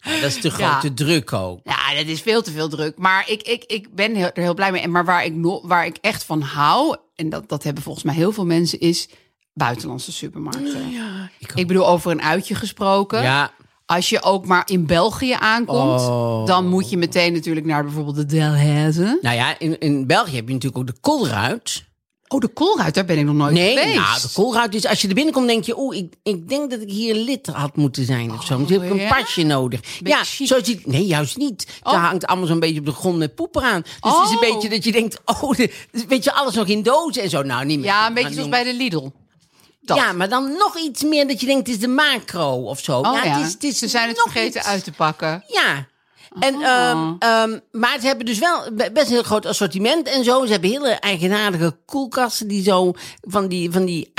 [0.00, 0.70] Ja, dat is te Ja.
[0.70, 1.60] grote druk ook.
[1.64, 2.98] Ja, dat is veel te veel druk.
[2.98, 4.88] Maar ik, ik, ik ben heel, er heel blij mee.
[4.88, 8.32] Maar waar ik, waar ik echt van hou, en dat, dat hebben volgens mij heel
[8.32, 9.08] veel mensen, is
[9.52, 10.92] buitenlandse supermarkten.
[11.38, 13.22] Ik, Ik bedoel, over een uitje gesproken.
[13.22, 13.50] ja,
[13.86, 16.46] Als je ook maar in België aankomt, Oh.
[16.46, 19.18] dan moet je meteen natuurlijk naar bijvoorbeeld de Delhaize.
[19.22, 21.84] nou ja, in, in België heb je natuurlijk ook de koolruit.
[22.28, 23.94] Oh, de koolruit, daar ben ik nog nooit Nee, geweest.
[23.98, 26.80] nou, de koolruit is als je er binnenkomt, denk je, oeh, ik, ik denk dat
[26.80, 28.56] ik hier lid had moeten zijn of zo.
[28.56, 29.02] Want heb ik ja?
[29.02, 29.80] een pasje nodig.
[29.80, 30.86] Beetje ja, chic.
[30.86, 31.66] nee, juist niet.
[31.82, 31.92] Oh.
[32.08, 33.82] hangt allemaal zo'n beetje op de grond met poep eraan.
[33.82, 34.52] Dus het is een Oh.
[34.54, 35.72] beetje dat je denkt, oh, de,
[36.08, 37.42] weet je, alles nog in dozen en zo.
[37.42, 37.86] Nou, niet meer.
[37.86, 39.06] Ja, een beetje zoals bij de Lidl.
[39.86, 39.96] Dat.
[39.96, 42.98] Ja, maar dan nog iets meer dat je denkt, het is de macro of zo.
[42.98, 44.68] Oh ja, ja, het is, het is ze zijn het vergeten iets.
[44.68, 45.44] uit te pakken.
[45.46, 45.86] Ja.
[46.40, 50.24] En, ehm, ehm, maar ze hebben dus wel be- best een heel groot assortiment en
[50.24, 50.44] zo.
[50.46, 54.10] Ze hebben hele eigenaardige koelkasten die zo van die, van die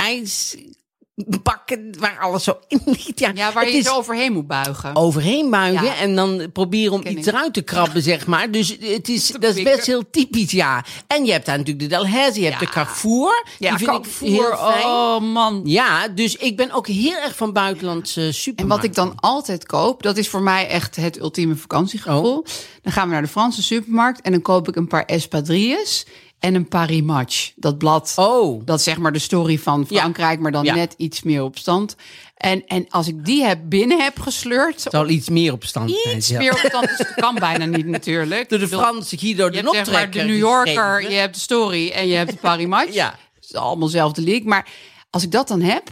[1.26, 3.18] ijsbakken waar alles zo in ligt.
[3.18, 4.96] Ja, Ja, waar het je is zo overheen moet buigen.
[4.96, 5.96] overheen buigen Ja.
[5.96, 7.32] en dan proberen om Ken iets ik.
[7.34, 8.50] eruit te krabben, zeg maar.
[8.50, 10.84] Dus het is, dat is best heel typisch, ja.
[11.06, 12.66] En je hebt daar natuurlijk de Delhaize, je hebt Ja.
[12.66, 13.44] de Carrefour.
[13.58, 14.84] ja, die vind Carrefour, ik heel fijn.
[14.84, 15.60] oh man.
[15.64, 18.56] Ja, dus ik ben ook heel erg van buitenlandse supermarkten.
[18.64, 22.36] En wat ik dan altijd koop, dat is voor mij echt het ultieme vakantiegevoel.
[22.38, 22.46] Oh.
[22.82, 26.06] Dan gaan we naar de Franse supermarkt en dan koop ik een paar espadrilles
[26.38, 27.52] en een Paris Match.
[27.56, 28.62] Dat blad, Oh.
[28.64, 30.74] dat is zeg maar de story van Frankrijk, maar dan Ja.
[30.74, 31.96] net iets meer op stand.
[32.36, 36.16] En, en als ik die heb binnen heb gesleurd, zal iets meer op stand zijn.
[36.16, 36.38] iets ja.
[36.38, 38.48] meer op stand, dus dat kan bijna niet natuurlijk.
[38.48, 41.88] Door de Franse Guido de hebt zeg maar de New Yorker, je hebt de story
[41.90, 42.92] en je hebt de Paris Match.
[43.02, 43.18] Ja.
[43.34, 44.46] Het is allemaal dezelfde league.
[44.48, 44.68] Maar
[45.10, 45.82] als ik dat dan heb,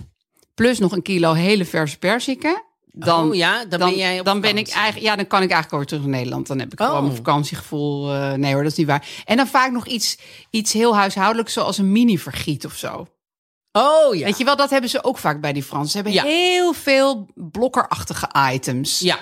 [0.55, 2.63] plus nog een kilo hele verse perziken,
[2.99, 5.51] dan, Oh ja, dan ben jij op dan ben ik eigenlijk, ja, dan kan ik
[5.51, 6.47] eigenlijk alweer terug naar Nederland.
[6.47, 6.87] Dan heb ik Oh.
[6.87, 8.13] gewoon mijn vakantiegevoel.
[8.13, 9.07] eh, nee hoor, dat is niet waar.
[9.25, 10.19] En dan vaak nog iets,
[10.51, 13.07] iets heel huishoudelijks, zoals een mini-vergiet of zo.
[13.73, 14.25] Oh ja.
[14.25, 15.91] Weet je wel, dat hebben ze ook vaak bij die Fransen.
[15.91, 16.23] Ze hebben Ja.
[16.23, 18.99] heel veel blokkerachtige items.
[18.99, 19.19] Ja.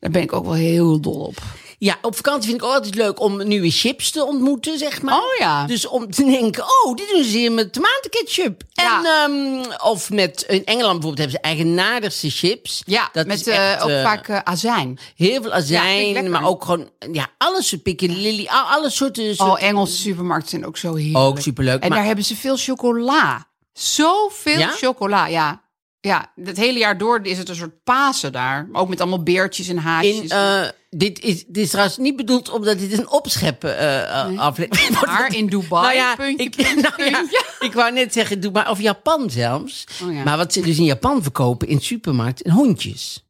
[0.00, 1.36] Daar ben ik ook wel heel dol op.
[1.80, 5.14] Ja, op vakantie vind ik ook altijd leuk om nieuwe chips te ontmoeten, zeg maar.
[5.18, 5.66] Oh ja.
[5.66, 8.62] Dus om te denken, oh, dit doen ze hier met tomatenketchup.
[8.68, 8.98] Ja.
[8.98, 12.82] En, ehm, of met, in Engeland bijvoorbeeld hebben ze eigenaardigste chips.
[12.86, 14.98] Ja, Dat met is eh, ook eh, vaak eh, azijn.
[15.16, 19.28] Heel veel azijn, maar ook gewoon, ja, alles, piccadilly, al- alle soorten.
[19.28, 21.24] Oh, soorten- Engelse supermarkten zijn ook zo heerlijk.
[21.24, 21.82] Ook superleuk.
[21.82, 23.46] En maar daar hebben ze veel chocola.
[23.72, 24.68] Zoveel Ja?
[24.70, 25.62] chocola, ja.
[26.00, 28.68] Ja, het hele jaar door is het een soort Pasen daar.
[28.72, 30.16] Ook met allemaal beertjes en haasjes.
[30.20, 34.88] in, eh, dit, is, dit is trouwens niet bedoeld omdat dit een opscheppen eh aflevering
[34.98, 35.06] wordt.
[35.06, 37.24] maar in Dubai, Nou ja, puntje, ik, puntje, nou ja,
[37.60, 39.84] ik wou net zeggen, maar, of Japan zelfs.
[40.02, 40.22] Oh ja.
[40.24, 43.24] Maar wat ze dus in Japan verkopen in de supermarkt, hondjes.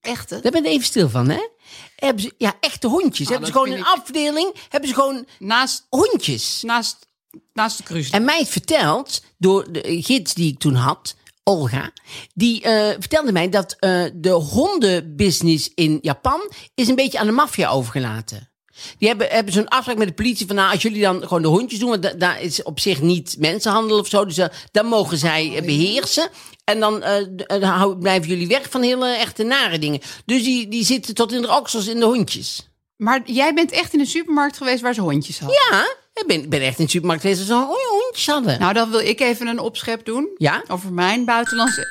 [0.00, 0.40] Echt, hè?
[0.40, 1.48] Daar ben je even stil van, hè?
[1.96, 3.26] Hebben ze, ja, echte hondjes.
[3.26, 6.62] Ah, hebben ze gewoon een ik- afdeling, hebben ze gewoon Naast, hondjes.
[6.62, 7.06] naast,
[7.52, 8.12] naast de cruise.
[8.12, 11.16] En mij is verteld door de gids die ik toen had,
[11.48, 11.90] Olga,
[12.34, 17.32] die eh, vertelde mij dat eh, de hondenbusiness in Japan is een beetje aan de
[17.32, 18.50] maffia overgelaten.
[18.98, 21.48] Die hebben, hebben zo'n afspraak met de politie van, nou, als jullie dan gewoon de
[21.48, 24.86] hondjes doen, want da- daar is op zich niet mensenhandel of zo, dus eh, dan
[24.86, 26.28] mogen zij eh, beheersen.
[26.64, 26.98] En dan
[27.98, 30.00] blijven jullie weg van hele echte nare dingen.
[30.24, 32.68] Dus die, die zitten tot in de oksels in de hondjes.
[32.96, 35.58] Maar jij bent echt in een supermarkt geweest waar ze hondjes hadden.
[35.70, 38.58] Ja, ik ben, ben echt in de supermarkt geweest dat ze hon- hondjes hadden.
[38.60, 40.28] Nou, dan wil ik even een opschep doen.
[40.36, 40.62] Ja?
[40.68, 41.86] Over mijn buitenlandse...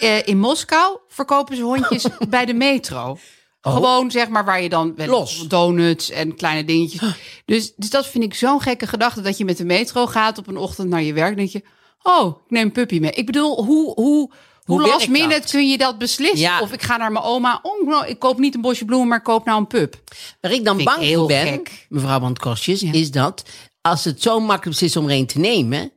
[0.00, 3.18] Eh, in Moskou verkopen ze hondjes bij de metro.
[3.60, 5.12] Gewoon zeg maar waar je dan wel Oh.
[5.12, 5.48] Los.
[5.48, 7.00] donuts en kleine dingetjes.
[7.44, 10.46] Dus, dus dat vind ik zo'n gekke gedachte dat je met de metro gaat op
[10.46, 11.36] een ochtend naar je werk.
[11.36, 11.62] denk je,
[12.02, 13.10] oh, ik neem een puppy mee.
[13.10, 14.32] Ik bedoel, hoe, hoe,
[14.68, 15.50] hoe, werkt last minute dat?
[15.50, 16.38] kun je dat beslissen?
[16.38, 16.60] Ja.
[16.60, 17.58] Of ik ga naar mijn oma.
[17.62, 19.96] Oh, nou, ik koop niet een bosje bloemen, maar ik koop nou een pup.
[20.40, 21.86] Waar ik dan Vind bang voor ben, gek.
[21.88, 23.44] mevrouw Bandkostjes, is dat
[23.80, 25.92] als het zo makkelijk beslist om er een te nemen,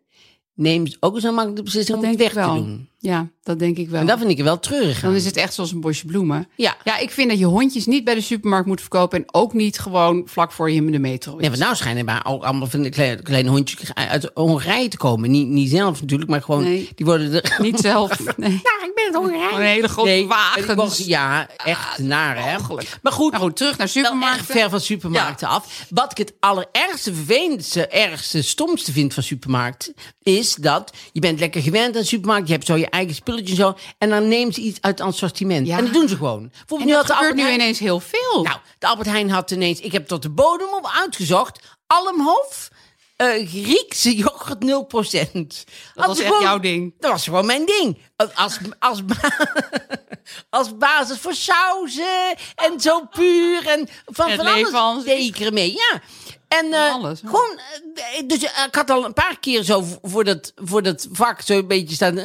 [0.53, 2.89] neem ze ook zo makkelijk de beslissing om het weg te doen.
[3.03, 3.99] Ja, dat denk ik wel.
[3.99, 6.47] En dat vind ik wel treurig Dan is het echt zoals een bosje bloemen.
[6.55, 6.75] Ja.
[6.83, 9.17] Ja, ik vind dat je hondjes niet bij de supermarkt moet verkopen.
[9.19, 11.35] En ook niet gewoon vlak voor je in de metro.
[11.37, 11.43] is.
[11.43, 14.97] Ja, want nou schijnen maar ook allemaal van de kleine, kleine hondjes uit Hongarije te
[14.97, 15.31] komen.
[15.31, 16.89] Niet, niet zelf natuurlijk, maar gewoon, Nee.
[16.95, 17.55] die worden er...
[17.61, 18.09] Niet zelf.
[18.37, 18.51] Nee.
[18.51, 19.55] Ja, ik ben het Hongarije.
[19.55, 20.65] Een hele grote Nee, wagens.
[20.65, 22.57] ik was- ja, echt naar, hè.
[22.57, 22.97] Walgelijk.
[23.01, 24.45] Maar goed, Nou goed, terug naar supermarkten.
[24.45, 25.85] ver van supermarkten af.
[25.89, 29.93] Wat ik het allerergste, vervelendste, ergste, stomste vind van supermarkten...
[30.23, 32.47] is dat je bent lekker gewend aan de supermarkt.
[32.47, 33.75] Je hebt zo je eigen spulletjes en zo.
[33.97, 35.67] En dan nemen ze iets uit het assortiment.
[35.67, 35.77] Ja.
[35.77, 36.49] En dat doen ze gewoon.
[36.49, 38.43] Bijvoorbeeld En nu dat had de gebeurt nu Heijn- ineens heel veel.
[38.43, 39.79] Nou, de Albert Heijn had ineens...
[39.79, 41.59] Ik heb tot de bodem op uitgezocht.
[41.87, 42.69] Almhof,
[43.15, 45.65] eh Griekse yoghurt 0%.
[45.93, 46.93] Dat was echt jouw ding.
[46.99, 47.97] Dat was gewoon mijn ding.
[48.15, 49.01] Als, als,
[50.49, 53.67] als basis voor sauzen en zo puur.
[53.67, 56.01] En van, van alles ik ermee, ja.
[56.47, 57.59] En eh, alles, gewoon,
[57.95, 61.57] eh, dus ik had al een paar keer zo voor dat, voor dat vak zo
[61.57, 62.19] een beetje staan,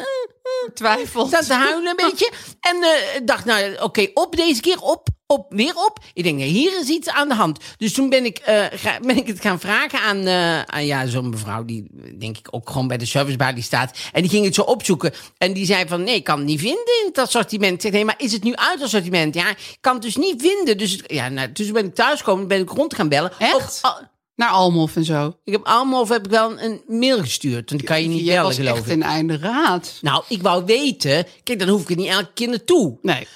[0.66, 1.26] eh, Twijfel.
[1.26, 2.32] staan te huilen een beetje.
[2.60, 5.98] En eh, dacht, nou oké, op deze keer, op, op, weer op.
[6.12, 7.58] Ik denk, hier is iets aan de hand.
[7.76, 11.06] Dus toen ben ik, eh, ga- ben ik het gaan vragen aan, eh, aan ja,
[11.06, 11.86] zo'n mevrouw die,
[12.18, 13.98] denk ik, ook gewoon bij de servicebar die staat.
[14.12, 15.12] En die ging het zo opzoeken.
[15.38, 17.72] En die zei van, nee, ik kan het niet vinden in het assortiment.
[17.74, 19.34] Ik zeg, nee, maar is het nu uit assortiment?
[19.34, 20.78] Ja, ik kan het dus niet vinden.
[20.78, 23.32] Dus ja, nou, dus ben ik thuiskomen, ben ik rond gaan bellen.
[23.38, 23.80] Echt?
[23.82, 25.36] Op- Naar Almhof en zo.
[25.44, 27.68] ik heb allemaal of heb ik wel een mail gestuurd.
[27.70, 28.92] Want die kan je niet Je bellen, was geloof echt ik.
[28.92, 29.98] een einde raad.
[30.00, 31.26] Nou, ik wou weten.
[31.42, 32.98] Kijk, dan hoef ik er niet elke keer naartoe.
[33.02, 33.26] Nee.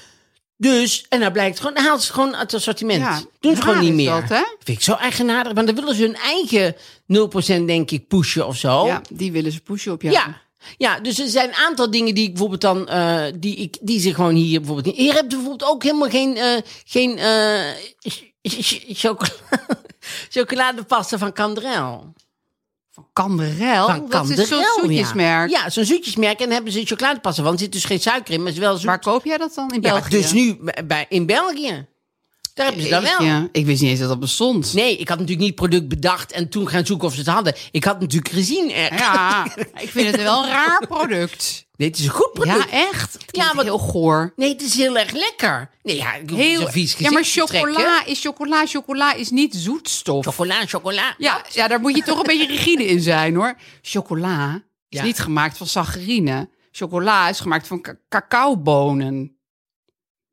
[0.56, 3.00] Dus, en dan blijkt gewoon, dan haalt ze het gewoon uit het assortiment.
[3.00, 4.10] Ja, Doen ze gewoon niet meer.
[4.20, 4.42] dat, hè?
[4.62, 5.52] Vind ik zo eigenaardig.
[5.52, 6.76] Want dan willen ze hun eigen
[7.62, 8.86] 0% denk ik pushen of zo.
[8.86, 10.14] Ja, die willen ze pushen op jou.
[10.14, 10.40] Ja.
[10.78, 14.00] Ja, dus er zijn een aantal dingen die ik bijvoorbeeld dan, eh, die, ik, die
[14.00, 14.96] ze gewoon hier bijvoorbeeld niet.
[14.96, 17.60] Hier heb je bijvoorbeeld ook helemaal geen, eh, geen eh,
[20.30, 22.14] chocoladepasta van Candrel.
[23.12, 23.86] Kanderel?
[23.86, 25.50] Van dat is zo'n zoetjesmerk.
[25.50, 26.38] Ja, zo'n zoetjesmerk.
[26.38, 27.52] En dan hebben ze chocoladepasta van.
[27.52, 28.84] Er zit dus geen suiker in, maar het is wel zoet.
[28.84, 29.70] Waar koop jij dat dan?
[29.70, 30.10] In ja, België?
[30.10, 31.86] dus nu bij, in België.
[32.54, 33.22] Daar hebben ze dat wel.
[33.26, 34.72] Ja, ik wist niet eens dat dat bestond.
[34.74, 37.28] Nee, ik had natuurlijk niet het product bedacht en toen gaan zoeken of ze het
[37.28, 37.54] hadden.
[37.70, 38.94] Ik had natuurlijk gezien er.
[38.94, 39.44] Ja,
[39.84, 41.66] ik vind het wel een raar product.
[41.76, 42.70] Nee, het is een goed product.
[42.70, 43.12] Ja, echt?
[43.12, 44.32] Het Ja, wat- heel goor.
[44.36, 45.70] Nee, het is heel erg lekker.
[45.82, 47.58] Nee, ja, ik Heel, vies ja, maar trekken.
[47.72, 48.66] chocola is chocola.
[48.66, 50.24] Chocola is niet zoetstof.
[50.26, 51.14] Chocola, chocola.
[51.18, 53.54] Ja, ja, daar moet je toch een beetje rigide in zijn hoor.
[53.82, 54.54] Chocola
[54.88, 55.04] is Ja.
[55.04, 56.48] niet gemaakt van saccharine.
[56.72, 59.36] Chocola is gemaakt van ca- cacaobonen.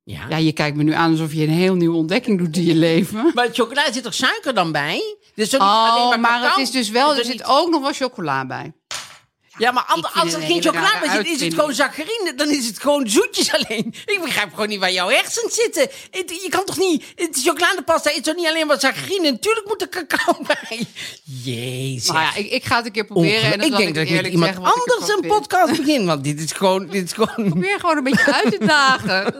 [0.09, 0.25] Ja.
[0.29, 2.75] Ja, je kijkt me nu aan alsof je een heel nieuwe ontdekking doet in je
[2.75, 3.31] leven.
[3.35, 5.15] Maar chocola zit toch suiker dan bij?
[5.35, 8.45] Dus Oh, maar, maar het is dus wel, er zit niet- ook nog wel chocola
[8.45, 8.73] bij.
[9.57, 12.33] Ja, maar Ik als er het geen chocolade zit, is het gewoon saccharine.
[12.35, 13.93] Dan is het gewoon zoetjes alleen.
[14.05, 15.87] Ik begrijp gewoon niet waar jouw hersens zitten.
[16.11, 17.03] Het- Je kan toch niet...
[17.15, 19.31] Het chocoladepasta is toch niet alleen maar saccharine?
[19.31, 20.85] Natuurlijk moet er cacao bij.
[21.43, 22.11] Jezus.
[22.11, 23.51] Maar ja, ik, ik ga het een keer proberen.
[23.51, 25.27] En dan ik denk dat ik met eerlijk iemand ik anders een vind.
[25.27, 26.05] podcast begin.
[26.05, 26.87] Want dit is gewoon...
[26.87, 27.49] Dit is gewoon...
[27.49, 29.35] Probeer gewoon een beetje uit te dagen.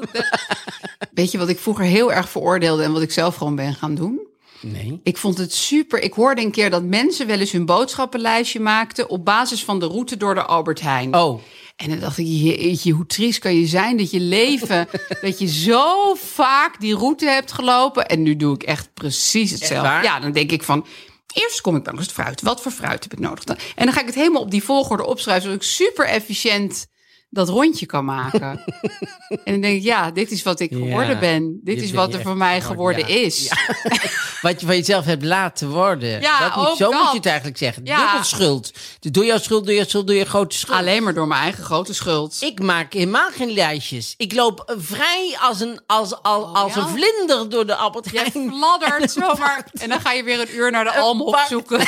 [1.14, 3.96] Weet je wat ik vroeger heel erg veroordeelde en wat ik zelf gewoon ben gaan
[3.96, 4.27] doen?
[4.60, 5.00] Nee.
[5.04, 6.02] Ik vond het super.
[6.02, 9.86] Ik hoorde een keer dat mensen wel eens hun boodschappenlijstje maakten op basis van de
[9.86, 11.16] route door de Albert Heijn.
[11.16, 11.42] Oh.
[11.76, 14.88] En dan dacht ik, jeetje, hoe triest kan je zijn dat je leven,
[15.22, 18.08] dat je zo vaak die route hebt gelopen.
[18.08, 20.04] En nu doe ik echt precies hetzelfde.
[20.04, 20.86] Ja, dan denk ik van,
[21.34, 22.42] eerst kom ik langs het fruit.
[22.42, 23.44] Wat voor fruit heb ik nodig?
[23.44, 23.58] dan?
[23.76, 26.88] En dan ga ik het helemaal op die volgorde opschrijven, zodat ik super efficiënt
[27.30, 28.64] dat rondje kan maken.
[29.46, 31.60] en dan denk ik, ja, dit is wat ik geworden Ja, ben.
[31.64, 33.26] Dit is wat er voor mij geworden, geworden ja.
[33.26, 33.50] is.
[34.42, 36.22] Wat je van jezelf hebt laten worden.
[36.22, 37.86] Ja, dat moet, ook zo moet je het eigenlijk zeggen.
[37.86, 37.98] Ja.
[38.06, 38.72] Dubbel schuld.
[39.00, 40.78] Dus door jouw schuld, door jouw schuld, door je grote schuld.
[40.78, 42.38] Alleen maar door mijn eigen grote schuld.
[42.40, 44.14] Ik maak helemaal geen lijstjes.
[44.18, 46.82] Ik loop vrij als een, als, als, als ja?
[46.82, 48.54] een vlinder door de Albert Heijn.
[48.54, 49.66] fladdert zomaar.
[49.74, 51.80] En dan ga je weer een uur naar de alm opzoeken.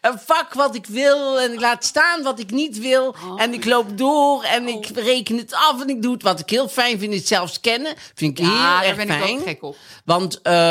[0.00, 3.14] Een vak wat ik wil en ik laat staan wat ik niet wil.
[3.36, 6.22] En ik loop door en ik reken het af en ik doe het.
[6.22, 7.94] Wat ik heel fijn vind is zelf scannen.
[8.14, 9.38] Vind ik Ja, heel daar erg ben ik fijn.
[9.38, 9.76] ook gek op.
[10.04, 10.67] Want eh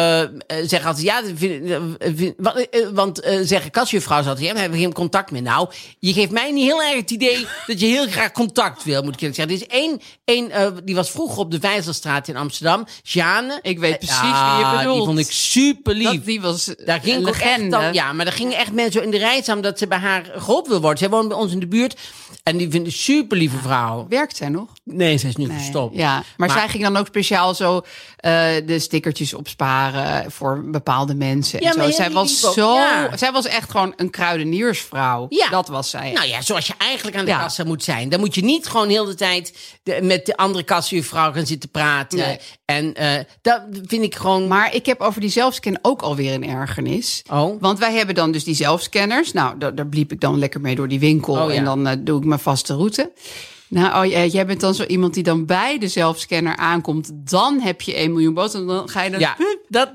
[0.48, 1.82] eh, zeg altijd, ja, dat vind, eh,
[2.16, 2.36] vind-
[2.70, 5.42] eh, want eh zeggen kasjuffrouw altijd, ja, we hebben geen contact meer.
[5.42, 9.02] Nou, je geeft mij niet heel erg het idee dat je heel graag contact wil,
[9.04, 9.56] moet ik eerlijk zeggen.
[9.56, 13.60] Er is één, één eh, die was vroeger op de Vijzelstraat in Amsterdam, Sjane.
[13.62, 14.96] Ik weet precies Ja, wie je bedoelt.
[14.98, 16.12] Die vond ik super lief.
[16.12, 17.70] Dat, die was Daar ging legende.
[17.70, 19.98] dan, ja, maar daar gingen echt mensen zo in de rij staan dat ze bij
[19.98, 21.00] haar geholpen wil worden.
[21.00, 21.96] Zij woont bij ons in de buurt
[22.44, 24.06] en die vindt een super lieve vrouw.
[24.10, 24.68] Werkt zij nog?
[24.84, 25.58] Nee, ze is nu Nee.
[25.58, 25.96] gestopt.
[25.98, 27.82] Ja, maar, Maar- zij ging dan ook speciaal zo
[28.18, 28.32] eh,
[28.66, 29.87] de stickertjes opsparen
[30.28, 31.62] voor bepaalde mensen.
[31.62, 31.92] Ja, en zo.
[31.92, 32.74] Zij was ook, zo.
[32.76, 33.18] ja.
[33.18, 35.26] Zij was echt gewoon een kruideniersvrouw.
[35.30, 35.50] Ja.
[35.50, 36.12] Dat was zij.
[36.12, 38.10] Nou ja, zoals je eigenlijk aan de kassa moet zijn.
[38.10, 41.70] Dan moet je niet gewoon heel de tijd de- met de andere kassajuffrouw gaan zitten
[41.70, 42.18] praten.
[42.20, 42.40] Nee.
[42.66, 44.48] En eh, dat vind ik gewoon...
[44.48, 47.22] Maar ik heb over die zelfscan ook alweer een ergernis.
[47.32, 47.62] Oh.
[47.62, 49.34] Want wij hebben dan dus die zelfscanners.
[49.34, 51.34] Nou, daar, daar bliep ik dan lekker mee door die winkel.
[51.34, 51.56] Oh.
[51.56, 53.12] En dan eh, doe ik mijn vaste route.
[53.70, 57.10] Nou, oh, jij bent dan zo iemand die dan bij de zelfscanner aankomt.
[57.14, 58.60] Dan heb je 1 miljoen boter.
[58.60, 59.20] En dan ga je dan...
[59.28, 59.36] Ja,
[59.70, 59.90] dat,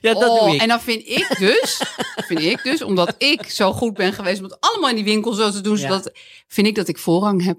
[0.00, 0.60] ja, dat Oh, doe ik.
[0.60, 1.82] En dan vind ik dus,
[2.28, 5.32] vind ik dus, omdat ik zo goed ben geweest om het allemaal in die winkel
[5.32, 5.80] zo te doen, Ja.
[5.82, 6.12] zodat,
[6.48, 7.56] vind ik dat ik voorrang heb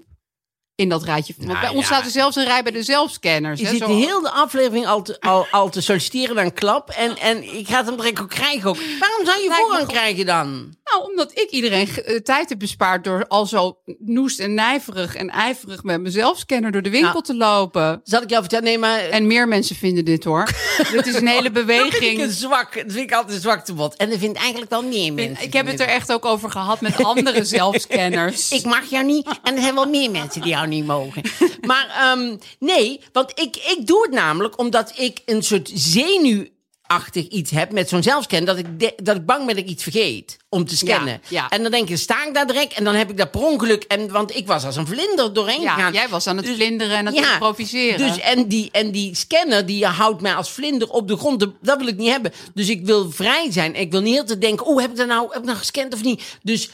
[0.76, 1.34] in dat rijtje.
[1.36, 1.84] Want Nou, bij ons ja.
[1.86, 3.60] staat er zelfs een rij bij de zelfscanners.
[3.60, 6.52] Je hè, zit zo- de hele aflevering al te, al, al te solliciteren naar een
[6.54, 6.90] klap.
[6.90, 8.76] En, en ik ga het hem direct ook krijgen ook.
[8.98, 10.74] Waarom zou je Lijkt me voorrang krijgen dan?
[10.84, 15.30] Nou, omdat ik iedereen eh, tijd heb bespaard door al zo noest en nijverig en
[15.30, 17.24] ijverig met mijn zelfscanner door de winkel Nou.
[17.24, 18.00] te lopen.
[18.04, 18.64] Zal ik jou vertellen?
[18.64, 18.98] Nee, maar...
[19.00, 20.48] En meer mensen vinden dit hoor.
[20.92, 22.20] dit is een hele dat vind ik beweging.
[22.22, 22.74] een zwak.
[22.74, 23.96] Dat vind ik altijd een zwaktebod.
[23.96, 25.44] En dat vindt eigenlijk wel meer mensen.
[25.44, 28.50] Ik heb het er echt ook over gehad met andere zelfscanners.
[28.50, 29.26] Ik mag jou niet.
[29.42, 31.22] En er zijn wel meer mensen die jou niet mogen.
[31.60, 37.50] Maar ehm, nee, want ik, ik doe het namelijk omdat ik een soort zenuwachtig iets
[37.50, 38.44] heb met zo'n zelfscan.
[38.44, 41.12] Dat ik, de- dat ik bang ben dat ik iets vergeet om te scannen.
[41.12, 41.48] Ja, ja.
[41.48, 43.82] En dan denk ik, sta ik daar direct en dan heb ik dat per ongeluk.
[43.82, 45.92] En, want ik was als een vlinder doorheen ja, gegaan.
[45.92, 47.98] jij was aan het Dus- vlinderen en het Ja, improviseren.
[47.98, 51.46] Dus en die, en die scanner die houdt mij als vlinder op de grond.
[51.60, 52.32] Dat wil ik niet hebben.
[52.54, 53.74] Dus ik wil vrij zijn.
[53.74, 55.94] Ik wil niet heel te denken, oh, heb ik dat nou, heb ik nou gescand
[55.94, 56.22] of niet?
[56.42, 56.70] Dus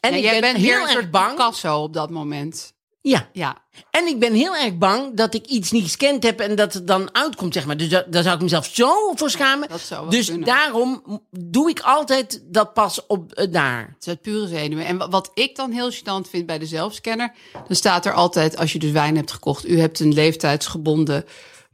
[0.00, 1.30] en ik jij ben bent heel erg bang.
[1.30, 2.72] Picasso op dat moment.
[3.02, 3.28] Ja.
[3.32, 3.56] Ja.
[3.90, 6.86] En ik ben heel erg bang dat ik iets niet gescand heb en dat het
[6.86, 7.76] dan uitkomt, zeg maar.
[7.76, 9.68] Dus da- daar zou ik mezelf zo voor schamen.
[9.68, 10.46] Dat zou wel dus kunnen.
[10.46, 13.80] daarom doe ik altijd dat pas op eh, daar.
[13.80, 14.86] Het is het pure zenuwen.
[14.86, 17.32] En wa- wat ik dan heel gênant vind bij de zelfscanner...
[17.52, 19.68] dan staat er altijd, als je dus wijn hebt gekocht...
[19.68, 21.24] u hebt een leeftijdsgebonden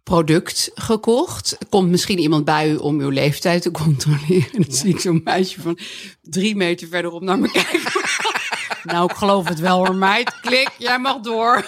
[0.03, 1.59] product gekocht.
[1.69, 4.47] Komt misschien iemand bij u om uw leeftijd te controleren.
[4.55, 5.79] En dan zie ik zo'n meisje van
[6.23, 7.81] drie meter verderop naar me kijken.
[8.87, 10.40] Nou, ik geloof het wel hoor, meid.
[10.40, 11.64] Klik, jij mag door.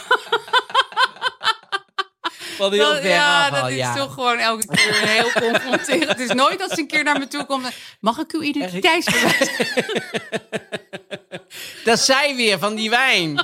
[2.58, 6.08] Wat Dat- ja, dat is toch gewoon elke keer heel confronterend.
[6.08, 7.66] Het is nooit dat ze een keer naar me toe komt.
[8.00, 9.50] Mag ik uw identiteitsbewijs?
[11.84, 13.34] Dat zij weer van die wijn.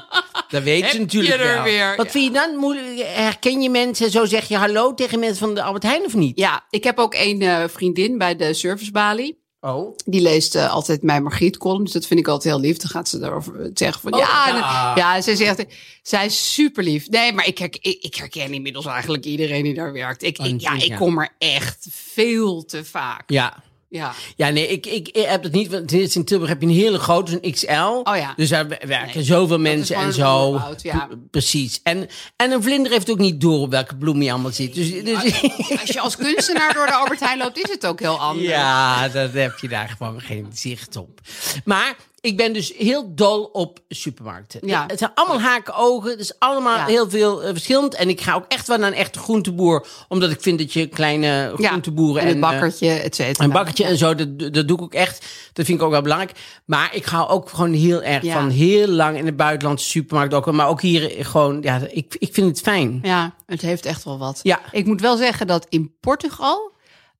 [0.48, 1.62] Dat weet Heb ze natuurlijk je er wel.
[1.62, 2.12] weer, Wat ja.
[2.12, 3.06] vind je dan moeilijk?
[3.08, 4.10] Herken je mensen?
[4.10, 6.38] Zo zeg je hallo tegen mensen van de Albert Heijn of niet?
[6.38, 9.42] Ja, ik heb ook een eh, vriendin bij de servicebalie.
[9.66, 9.96] Oh.
[10.04, 11.84] Die leest eh, altijd mijn Margriet column.
[11.84, 12.76] Dus dat vind ik altijd heel lief.
[12.76, 14.48] Dan gaat ze daarover zeggen van ja.
[14.48, 14.92] en- ja.
[14.96, 15.64] ja, ze zegt,
[16.02, 17.08] zij is super lief.
[17.08, 20.22] Nee, maar ik, herk- ik, ik herken inmiddels eigenlijk iedereen die daar werkt.
[20.22, 23.30] Ik, ik, ja, ik kom er echt veel te vaak.
[23.30, 23.62] Ja.
[23.94, 24.14] Ja.
[24.36, 25.70] Ja, nee, ik, ik, ik heb het niet.
[25.70, 27.72] Want in Tilburg heb je een hele grote, een XL.
[27.72, 28.32] Oh ja.
[28.36, 30.60] Dus daar werken zoveel mensen en zo.
[30.82, 31.08] ja.
[31.30, 31.80] Precies.
[31.82, 34.74] En, en een vlinder heeft ook niet door op welke bloem hij allemaal zit.
[34.74, 35.42] Dus, dus,
[35.80, 38.48] Als je als kunstenaar door de Albert Heijn loopt, is het ook heel anders.
[38.48, 41.20] ja, dat heb je daar gewoon geen zicht op.
[41.64, 44.60] Maar ik ben dus heel dol op supermarkten.
[44.66, 44.84] Ja.
[44.86, 46.10] Het zijn allemaal haken ogen.
[46.10, 46.86] Het is allemaal Ja.
[46.86, 47.94] heel veel eh, verschillend.
[47.94, 49.86] En ik ga ook echt wel naar een echte groenteboer.
[50.08, 53.44] Omdat ik vind dat je kleine groenteboeren en het eh, bakkertje, et cetera.
[53.44, 55.26] een bakkertje en zo, dat, dat doe ik ook echt.
[55.52, 56.32] Dat vind ik ook wel belangrijk.
[56.64, 58.32] Maar ik hou ook gewoon heel erg Ja.
[58.32, 60.52] van heel lang in de buitenlandse supermarkt ook.
[60.52, 62.98] Maar ook hier gewoon, ja, ik, ik vind het fijn.
[63.02, 64.40] Ja, het heeft echt wel wat.
[64.42, 64.60] Ja.
[64.72, 66.72] Ik moet wel zeggen dat in Portugal,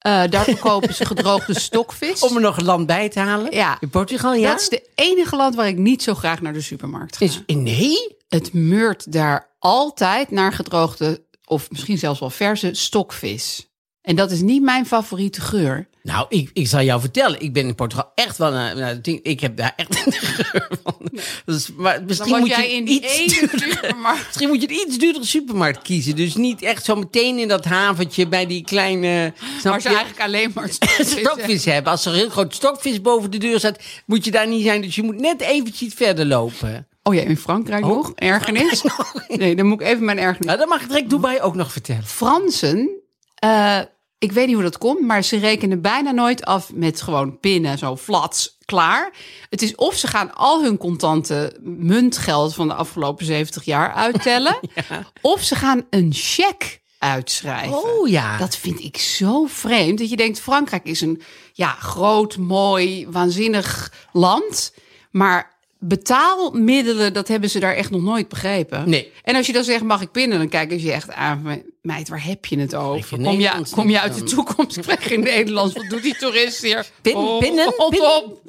[0.04, 2.20] eh, daar verkopen ze gedroogde stokvis.
[2.20, 3.54] Om er nog land bij te halen.
[3.54, 3.76] Ja.
[3.80, 4.50] In Portugal, ja.
[4.50, 7.24] Dat is de enige land waar ik niet zo graag naar de supermarkt ga.
[7.24, 8.16] Is, nee?
[8.28, 13.68] Het meurt daar altijd naar gedroogde, of misschien zelfs wel verse stokvis.
[14.02, 15.88] En dat is niet mijn favoriete geur.
[16.02, 17.40] Nou, ik, ik zal jou vertellen.
[17.40, 18.78] Ik ben in Portugal echt wel
[19.22, 21.10] ik heb daar echt een geur van.
[21.44, 24.24] Dus, maar misschien Dan moet was je jij in die iets ene duurdere- supermarkt.
[24.26, 26.16] Misschien moet je een iets duurdere supermarkt kiezen.
[26.16, 29.32] Dus niet echt zo meteen in dat haventje bij die kleine...
[29.64, 31.92] Maar ze eigenlijk alleen maar stokvis stokvis hebben.
[31.92, 34.80] Als er een heel groot stokvis boven de deur staat, moet je daar niet zijn.
[34.80, 36.86] Dus je moet net eventjes verder lopen.
[37.02, 38.12] Oh ja, in Frankrijk nog?
[38.14, 38.84] Ergernis?
[39.28, 40.46] Nee, dan moet ik even mijn ergernis.
[40.46, 42.04] Nou, dan mag ik direct Dubai ook nog vertellen.
[42.04, 42.90] Fransen,
[43.34, 43.80] eh,
[44.18, 47.78] ik weet niet hoe dat komt, maar ze rekenen bijna nooit af met gewoon pinnen,
[47.78, 49.12] zo flats, klaar.
[49.50, 54.58] Het is of ze gaan al hun contante muntgeld van de afgelopen 70 jaar uittellen,
[55.20, 57.76] of ze gaan een cheque uitschrijven.
[57.76, 58.38] Oh ja.
[58.38, 59.98] Dat vind ik zo vreemd.
[59.98, 64.74] Dat je denkt, Frankrijk is een ja, groot, mooi, waanzinnig land.
[65.10, 68.88] Maar betaalmiddelen, dat hebben ze daar echt nog nooit begrepen.
[68.88, 69.12] Nee.
[69.22, 70.38] En als je dan zegt, mag ik pinnen?
[70.38, 71.62] Dan kijken ze je echt aan.
[71.84, 73.18] Meid, waar heb je het over?
[73.22, 74.72] Kom je, kom je uit de toekomst?
[74.82, 75.74] Spreek je Nederlands?
[75.74, 76.86] Wat doet die toerist hier?
[77.02, 77.74] Pin- Oh, pinnen?
[77.88, 78.24] Pinnen?
[78.24, 78.40] op.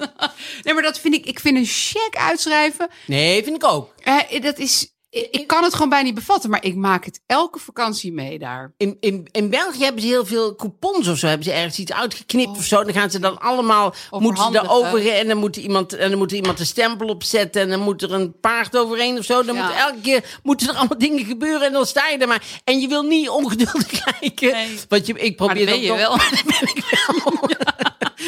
[0.63, 1.25] Nee, maar dat vind ik...
[1.25, 2.89] Ik vind een cheque uitschrijven...
[3.07, 3.93] Nee, vind ik ook.
[4.03, 4.87] eh, dat is...
[5.15, 8.73] Ik kan het gewoon bijna niet bevatten, maar ik maak het elke vakantie mee daar.
[8.77, 11.27] In, in, in België hebben ze heel veel coupons of zo.
[11.27, 12.83] Hebben ze ergens iets uitgeknipt of zo.
[12.83, 16.31] Dan gaan ze dan allemaal moeten ze daarover en dan moet iemand en dan moet
[16.31, 19.43] iemand een stempel op zetten en dan moet er een paard overheen of zo.
[19.43, 19.65] Dan Ja.
[19.67, 22.79] moet elke keer moeten er allemaal dingen gebeuren en dan sta je er maar en
[22.79, 23.87] je wil niet ongeduldig
[24.19, 24.51] kijken.
[24.51, 24.79] Nee.
[24.89, 26.11] Want je, ik Maar probeer dat ben je wel.
[26.17, 27.33] dat ben ik wel.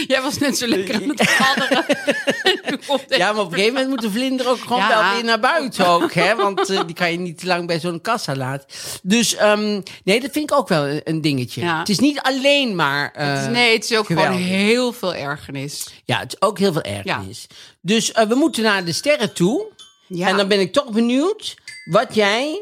[0.08, 4.02] Jij was net zo lekker aan het komt Ja, maar op een gegeven moment moet
[4.02, 4.88] de vlinder ook gewoon Ja.
[5.04, 6.36] wel weer naar buiten ook, hè?
[6.36, 8.68] Want eh, die kan je niet te lang bij zo'n kassa laten.
[9.04, 11.62] Dus ehm, nee, dat vind ik ook wel een, dingetje.
[11.62, 11.80] Ja.
[11.80, 13.12] Het is niet alleen maar.
[13.12, 15.88] eh, Het is- nee, het is ook gewoon heel veel ergernis.
[16.06, 17.48] Ja, het is ook heel veel ergernis.
[17.82, 19.66] Dus eh, we moeten naar de sterren toe.
[20.08, 21.56] Ja, En dan ben ik toch benieuwd
[21.92, 22.62] wat jij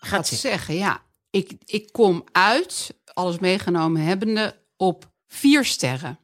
[0.00, 0.50] gaat gaat zeggen.
[0.50, 1.02] zeggen, ja.
[1.30, 6.18] Ik, ik kom uit, alles meegenomen hebbende, op vier sterren.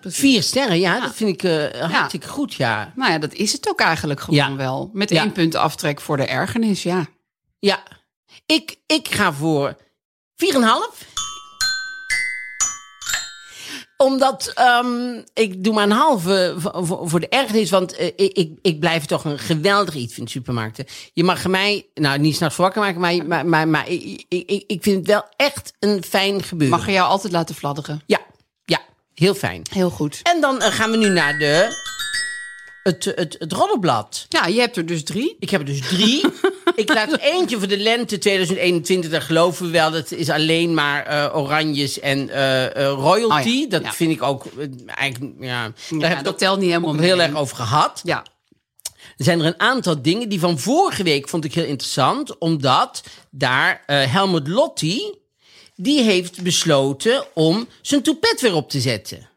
[0.00, 1.88] Vier sterren, ja, dat vind ik Ja.
[1.88, 2.92] hartstikke goed, ja.
[2.96, 4.56] Nou ja, dat is het ook eigenlijk gewoon Ja.
[4.56, 4.90] wel.
[4.92, 7.06] Met één punt aftrek voor de ergernis, ja.
[7.58, 7.82] Ja,
[8.46, 9.76] ik, ik ga voor
[10.36, 11.12] 4,5.
[13.96, 16.54] Omdat ehm, ik doe maar een halve
[17.08, 17.70] voor, de ergernis.
[17.70, 20.84] Want eh, ik, ik, ik blijf toch een geweldig iets vinden, supermarkten.
[21.12, 24.64] Je mag mij, nou niet s'nachts wakker maken, maar, maar, maar, maar ik, ik, ik-
[24.66, 26.76] ik vind het wel echt een fijn gebeuren.
[26.76, 28.02] Mag je jou altijd laten fladderen.
[28.06, 28.20] Ja,
[28.64, 28.80] ja,
[29.14, 29.62] heel fijn.
[29.70, 30.20] Heel goed.
[30.22, 31.82] En dan eh, gaan we nu naar de,
[32.84, 34.26] het, het, het roddelblad.
[34.28, 35.36] Ja, je hebt er dus drie.
[35.38, 36.24] Ik heb er dus drie.
[36.74, 39.10] ik laat eentje voor de lente 2021.
[39.10, 39.90] Daar geloven we wel.
[39.90, 43.48] Dat is alleen maar eh, oranjes en eh, eh, royalty.
[43.48, 43.92] Oh ja, Dat ja.
[43.92, 44.44] vind ik ook
[44.86, 45.34] eigenlijk.
[45.40, 48.00] Ja, daar Ja, heb ik dat het telt niet helemaal heel erg over gehad.
[48.04, 48.24] Ja.
[49.16, 52.38] Er zijn er een aantal dingen die van vorige week vond ik heel interessant.
[52.38, 55.14] Omdat daar Helmut Lotti.
[55.76, 59.28] Die heeft besloten om zijn toepet weer op te zetten.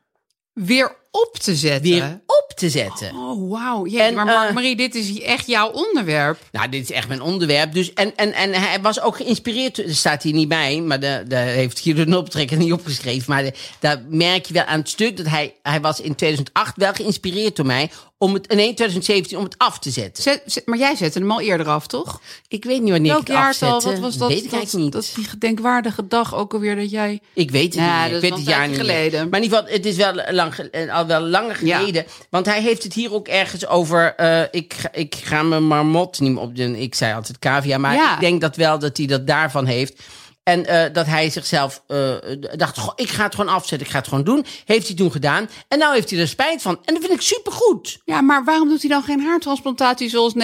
[0.54, 1.92] Weer op te zetten.
[1.92, 3.12] Weer op te zetten.
[3.16, 3.86] Oh, wauw.
[3.86, 6.40] Maar Mark eh, Marie, dit is echt jouw onderwerp.
[6.52, 7.74] Nou, dit is echt mijn onderwerp.
[7.74, 9.78] Dus, en, en, en hij was ook geïnspireerd.
[9.78, 13.26] Er staat hier niet bij, maar daar heeft hier de optrekker niet opgeschreven.
[13.28, 16.74] Maar de- daar merk je wel aan het stuk dat hij, hij was in 2008
[16.78, 17.90] wel geïnspireerd door mij.
[18.20, 20.24] Om het, nee, 2017 om het af te zetten.
[20.24, 22.22] Zet, zet- maar jij zette hem al eerder af, toch?
[22.48, 23.76] Ik weet niet wanneer Welk ik het jaartal?
[23.76, 24.02] afzette.
[24.02, 24.30] Wat was dat?
[24.30, 24.92] Weet ik dat, niet.
[24.92, 27.20] dat die gedenkwaardige dag ook alweer dat jij...
[27.34, 28.14] Ik weet het Ja, niet.
[28.14, 29.02] dat is Ik weet het jaar niet tijdje meer.
[29.02, 29.30] geleden.
[29.30, 31.78] Maar in ieder geval, het is wel lang, eh, al wel langer Ja.
[31.78, 32.06] geleden.
[32.30, 34.16] Want hij heeft het hier ook ergens over.
[34.16, 36.56] eh, ik, ga- ik ga mijn marmot niet meer op.
[36.56, 38.14] Ik zei altijd cavia, maar Ja.
[38.14, 40.02] ik denk dat wel dat hij dat daarvan heeft.
[40.48, 42.12] En eh, dat hij zichzelf eh,
[42.56, 44.46] dacht, goh, ik ga het gewoon afzetten, ik ga het gewoon doen.
[44.66, 45.50] Heeft hij toen gedaan.
[45.68, 46.80] En nou heeft hij er spijt van.
[46.86, 47.98] En dat vind ik supergoed.
[48.06, 50.38] Ja, maar waarom doet hij dan geen haartransplantatie zoals 99%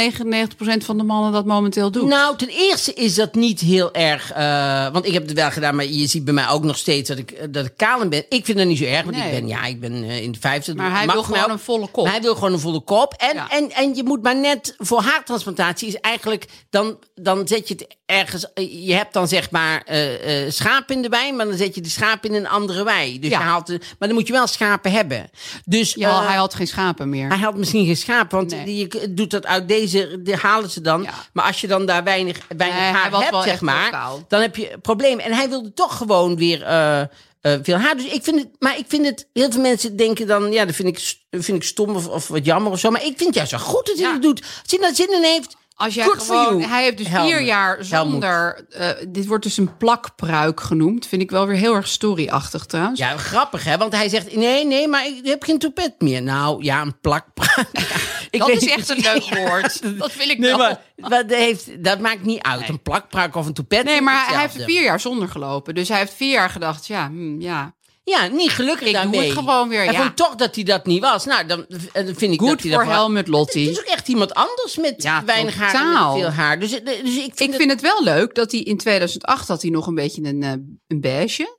[0.86, 2.08] van de mannen dat momenteel doet?
[2.08, 4.32] Nou, ten eerste is dat niet heel erg.
[4.32, 7.10] eh, want ik heb het wel gedaan, maar je ziet bij mij ook nog steeds
[7.10, 7.74] dat ik, dat ik
[8.10, 8.26] ben.
[8.30, 9.26] Ik vind dat niet zo erg, want Nee.
[9.26, 10.76] ik ben, ja, ik ben in de 50.
[10.76, 11.50] maar hij wil gewoon ook.
[11.50, 12.08] een volle kop.
[12.08, 13.14] Hij wil gewoon een volle kop.
[13.14, 13.50] En, Ja.
[13.50, 16.46] en, en je moet maar net voor haartransplantatie is eigenlijk.
[16.70, 18.48] Dan, dan zet je het ergens.
[18.86, 21.90] Je hebt dan zeg maar eh, schapen in de wei, maar dan zet je de
[21.90, 23.20] schapen in een andere wei.
[23.20, 23.38] Dus Ja.
[23.40, 25.30] je haalt, de- maar dan moet je wel schapen hebben.
[25.66, 27.28] Dus Ja, eh, hij had geen schapen meer.
[27.28, 28.78] hij had misschien geen schapen, want Nee.
[28.78, 31.04] je doet dat uit deze, de halen ze dan.
[31.04, 31.14] Ja.
[31.34, 34.26] Maar als je dan daar weinig, weinig Nee, haar hebt, zeg maar, lokaal.
[34.28, 35.26] dan heb je problemen.
[35.26, 36.60] En hij wilde toch gewoon weer
[37.64, 37.96] veel haar.
[37.96, 40.76] Dus ik vind het, maar ik vind het, heel veel mensen denken dan, ja, dat
[40.76, 42.90] vind ik, vind ik stom of, of wat jammer of zo.
[42.90, 44.12] Maar ik vind het juist wel goed dat hij Ja.
[44.14, 44.42] dat doet.
[44.42, 47.32] Als hij daar zin in heeft, Als jij Good gewoon, hij heeft dus Helmut.
[47.32, 48.66] vier jaar zonder.
[48.70, 51.06] eh, dit wordt dus een plakpruik genoemd.
[51.08, 53.00] Vind ik wel weer heel erg storyachtig trouwens.
[53.00, 56.22] Ja, grappig hè, want hij zegt nee, nee, maar ik heb geen toepet meer.
[56.22, 57.26] Nou, ja, een plak.
[58.30, 59.98] ik dat is echt een leuk woord.
[60.00, 60.58] Dat wil ik Nee, wel.
[60.58, 62.70] maar, maar dat, heeft, dat maakt niet uit.
[62.70, 63.84] Een plakpruik of een toepet.
[63.84, 65.76] Nee, maar hij heeft vier jaar zonder gelopen.
[65.76, 67.74] Dus hij heeft vier jaar gedacht, ja, hm, ja.
[68.06, 69.22] Ja, niet gelukkig Ik doe daarmee.
[69.30, 70.02] het gewoon weer, Hij ja.
[70.02, 71.26] vond toch dat hij dat niet was.
[71.26, 73.70] Nou, dan, dan vind ik Goed dat hij voor Helmut Het Lotti.
[73.70, 75.74] is ook echt iemand anders met Ja, weinig haar
[76.14, 76.60] en veel haar.
[76.60, 79.62] Dus, dus ik vind, Ik het- vind het wel leuk dat hij in 2008 had
[79.62, 80.52] hij nog een beetje een, eh,
[80.88, 81.58] een beige.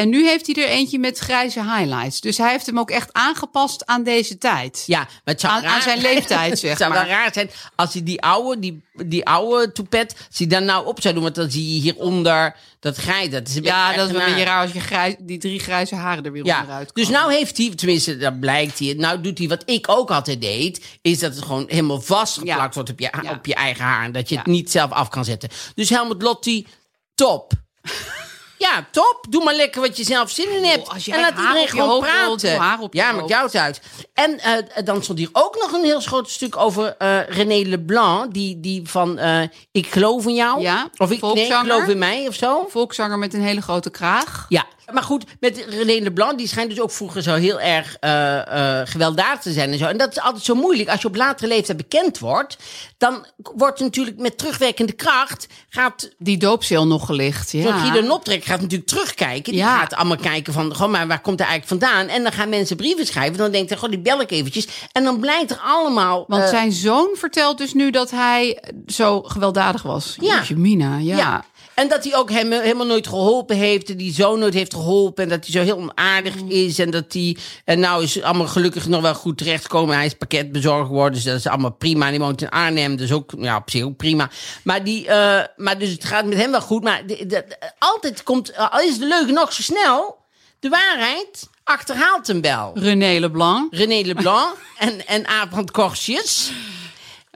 [0.00, 2.20] En nu heeft hij er eentje met grijze highlights.
[2.20, 4.82] Dus hij heeft hem ook echt aangepast aan deze tijd.
[4.86, 7.04] Ja, maar het zou Aan- raar aan zijn leeftijd, zeg Het zou maar.
[7.06, 10.86] wel raar zijn als hij die oude, die, die oude toepet, als hij dan nou
[10.86, 11.22] op zou doen.
[11.22, 13.30] Want dan zie je hieronder dat grijs.
[13.30, 15.94] Dat is een Ja, dat is een beetje raar als je grijs, die drie grijze
[15.94, 18.94] haren er weer Ja, onderuit dus nou heeft hij, tenminste, dat blijkt hij.
[18.94, 22.70] Nou doet hij wat ik ook altijd deed, is dat het gewoon helemaal vastgeplakt Ja.
[22.74, 23.30] wordt op je, Ja.
[23.32, 24.04] op je eigen haar.
[24.04, 25.48] En dat je het niet zelf af kan zetten.
[25.74, 26.66] Dus Helmut Lotti,
[27.14, 27.52] top.
[28.60, 29.26] Ja, top.
[29.28, 30.88] Doe maar lekker wat je zelf zin in hebt.
[30.88, 32.56] als jij en laat iedereen gewoon praten.
[32.56, 33.32] haar op ja, maakt hoofd.
[33.32, 33.80] jou het uit.
[34.14, 38.34] En eh, dan stond hier ook nog een heel groot stuk over eh, René Leblanc.
[38.34, 39.42] Die, die van eh,
[39.72, 40.60] Ik geloof in jou.
[40.60, 42.66] Ja, of ik, nee, ik geloof in mij of zo.
[42.68, 44.46] Volkszanger met een hele grote kraag.
[44.48, 48.80] Ja, maar goed, met René Leblanc, die schijnt dus ook vroeger zo heel erg eh,
[48.84, 49.84] gewelddadig te zijn en zo.
[49.86, 50.88] En dat is altijd zo moeilijk.
[50.88, 52.56] Als je op latere leeftijd bekend wordt,
[52.98, 57.50] dan wordt natuurlijk met terugwerkende kracht, gaat Die doopcel nog gelicht.
[57.50, 57.78] Ja.
[57.78, 59.52] Guido Noptrek gaat natuurlijk terugkijken.
[59.52, 59.78] Die Ja.
[59.78, 62.08] gaat allemaal kijken van, goh, maar waar komt hij eigenlijk vandaan?
[62.08, 63.38] En dan gaan mensen brieven schrijven.
[63.38, 64.68] Dan denkt hij, goh, die bel ik eventjes.
[64.92, 66.24] En dan blijkt er allemaal...
[66.28, 70.16] Want eh, zijn zoon vertelt dus nu dat hij zo gewelddadig was.
[70.20, 70.34] Ja.
[70.34, 71.16] Jeetje, Mina, ja.
[71.16, 71.44] Ja.
[71.80, 73.90] En dat hij ook hem helemaal nooit geholpen heeft.
[73.90, 75.22] En die zoon nooit heeft geholpen.
[75.24, 76.50] En dat hij zo heel onaardig Mm.
[76.50, 76.78] is.
[76.78, 77.36] En dat hij.
[77.64, 79.96] En nou is allemaal gelukkig nog wel goed terechtgekomen.
[79.96, 81.12] Hij is pakketbezorger geworden.
[81.14, 82.04] Dus dat is allemaal prima.
[82.04, 82.96] En die woont in Arnhem.
[82.96, 84.30] Dus ook, ja, op zich ook prima.
[84.62, 86.82] Maar, die, eh, maar dus het gaat met hem wel goed.
[86.82, 87.44] Maar de- de-
[87.78, 88.56] altijd komt.
[88.56, 90.16] Al is de leugen nog zo snel.
[90.60, 92.70] De waarheid achterhaalt hem wel.
[92.74, 93.74] René Leblanc.
[93.74, 96.52] René Leblanc en, en Abraham Korsjes.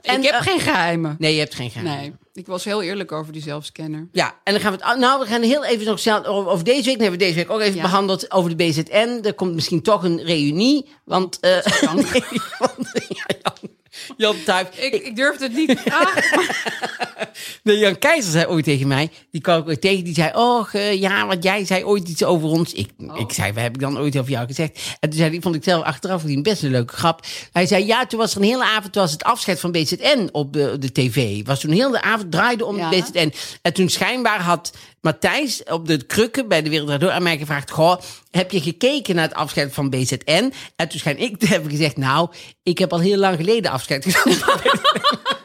[0.01, 1.15] En, ik heb eh, geen geheimen.
[1.19, 1.97] Nee, je hebt geen geheim.
[1.99, 4.07] Nee, ik was heel eerlijk over die zelfscanner.
[4.11, 4.99] Ja, en dan gaan we het.
[4.99, 6.99] Nou, we gaan heel even nog snel over deze week.
[6.99, 7.81] Hebben we deze week ook even Ja.
[7.81, 9.19] behandeld over de BZN.
[9.23, 10.89] Er komt misschien toch een reunie.
[11.03, 11.39] Want.
[11.39, 12.23] eh nee,
[12.59, 13.69] want ja, Jan,
[14.17, 14.73] Jan Tuip.
[14.73, 15.83] Ik, ik durfde het niet te
[17.63, 19.09] Nee, Jan Keizer zei ooit tegen mij.
[19.31, 20.03] Die kwam ik ooit tegen.
[20.03, 22.73] Die zei: Oh, ja, want jij zei ooit iets over ons.
[22.73, 24.79] Ik, ik zei: Wat heb ik dan ooit over jou gezegd?
[24.99, 27.25] En toen zei hij: Vond ik zelf achteraf een best een leuke grap.
[27.51, 28.95] Hij zei: Ja, toen was er een hele avond.
[28.95, 31.45] was het afscheid van BZN op de, de tv.
[31.45, 32.89] Was toen heel de avond draaide om Ja.
[32.89, 33.33] BZN.
[33.61, 37.71] En toen schijnbaar had Matthijs op de krukken bij de Wereld Door aan mij gevraagd:
[37.71, 37.97] Goh,
[38.31, 40.53] heb je gekeken naar het afscheid van BZN?
[40.75, 42.29] En toen schijn ik te hebben gezegd: Nou,
[42.63, 44.43] ik heb al heel lang geleden afscheid genomen.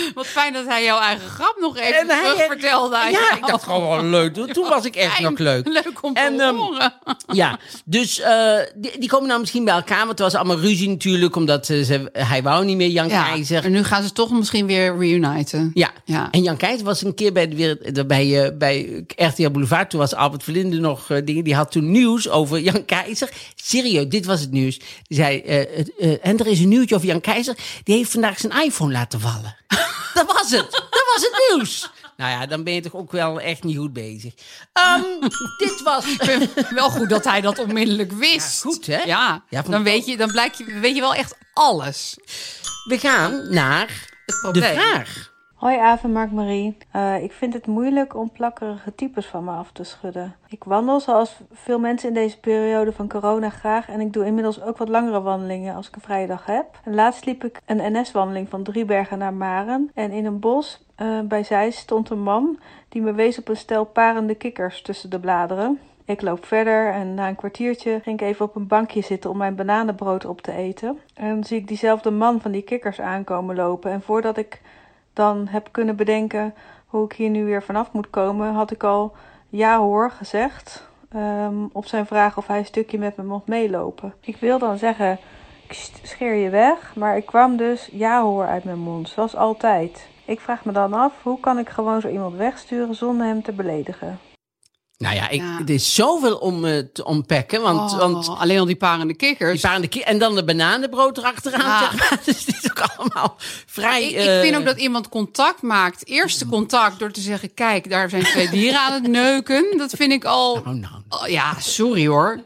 [0.14, 2.96] Wat fijn dat hij jouw eigen grap nog even hij- terug vertelde.
[2.96, 3.36] aan Ja, jou.
[3.36, 4.34] ik dacht gewoon wel leuk.
[4.52, 5.22] Toen was ik echt Fijn.
[5.30, 5.66] nog leuk.
[5.66, 6.92] Leuk om te En, ehm, horen.
[7.32, 9.98] Ja, dus eh, die, die komen nou misschien bij elkaar.
[9.98, 11.36] Want het was allemaal ruzie natuurlijk.
[11.36, 13.64] Omdat eh, ze, hij wou niet meer Jan Ja, Keizer.
[13.64, 15.70] en nu gaan ze toch misschien weer reuniten.
[15.74, 15.90] Ja.
[16.04, 16.28] Ja.
[16.30, 19.90] en Jan Keizer was een keer bij, eh, bij, eh, bij RTL Boulevard.
[19.90, 21.44] Toen was Albert Verlinde nog eh, dingen.
[21.44, 23.28] Die had toen nieuws over Jan Keizer.
[23.54, 24.78] Serieus, dit was het nieuws.
[24.78, 25.38] Die zei,
[26.22, 27.56] en er is een nieuwtje over Jan Keizer.
[27.84, 29.56] Die heeft vandaag zijn iPhone laten vallen.
[30.14, 30.70] dat was het.
[30.70, 31.90] Dat was het nieuws.
[32.16, 34.34] Nou ja, dan ben je toch ook wel echt niet goed bezig.
[34.72, 35.02] Ehm,
[35.58, 36.04] dit was...
[36.70, 38.62] Wel goed dat hij dat onmiddellijk wist.
[38.62, 39.02] Ja, goed, hè?
[39.02, 42.16] Ja, Ja, dan, weet je, dan blijkt je, weet je wel echt alles.
[42.84, 44.74] We gaan naar Het de probleem.
[44.74, 45.29] vraag.
[45.60, 46.76] Hoi Aaf en Mark-Marie.
[46.90, 50.34] Eh, ik vind het moeilijk om plakkerige types van me af te schudden.
[50.48, 54.62] Ik wandel zoals veel mensen in deze periode van corona graag en ik doe inmiddels
[54.62, 56.66] ook wat langere wandelingen als ik een vrije dag heb.
[56.84, 61.44] Laatst liep ik een NS-wandeling van Driebergen naar Maren en in een bos eh, bij
[61.44, 62.58] zij stond een man
[62.88, 65.80] die me wees op een stel parende kikkers tussen de bladeren.
[66.04, 69.36] Ik loop verder en na een kwartiertje ging ik even op een bankje zitten om
[69.36, 70.98] mijn bananenbrood op te eten.
[71.14, 73.90] En dan zie ik diezelfde man van die kikkers aankomen lopen.
[73.90, 74.60] En voordat ik
[75.12, 76.54] dan heb kunnen bedenken
[76.86, 79.12] hoe ik hier nu weer vanaf moet komen, had ik al
[79.48, 80.88] ja hoor gezegd.
[81.12, 84.14] ehm, op zijn vraag of hij een stukje met me mocht meelopen.
[84.20, 85.18] Ik wil dan zeggen,
[86.02, 90.08] scheer je weg, maar ik kwam dus ja hoor uit mijn mond, zoals altijd.
[90.24, 93.52] Ik vraag me dan af, hoe kan ik gewoon zo iemand wegsturen zonder hem te
[93.52, 94.18] beledigen?
[95.00, 95.58] Nou ja, ik, Ja.
[95.66, 97.60] er is zoveel om eh, te ontpakken.
[97.62, 99.52] Want, Oh, want alleen al die parende kikkers.
[99.52, 101.60] die parende ki- en dan de bananenbrood erachteraan.
[101.82, 101.90] Ja.
[101.90, 102.20] Zeg maar.
[102.24, 103.36] Dus het is ook allemaal
[103.66, 104.04] vrij...
[104.04, 106.06] Ik, ik eh, vind ook dat iemand contact maakt.
[106.06, 109.74] Eerste contact door te zeggen: kijk, daar zijn twee dieren aan het neuken.
[109.76, 110.52] Dat vind ik al.
[110.54, 112.40] Oh, nou, Oh, ja, sorry hoor.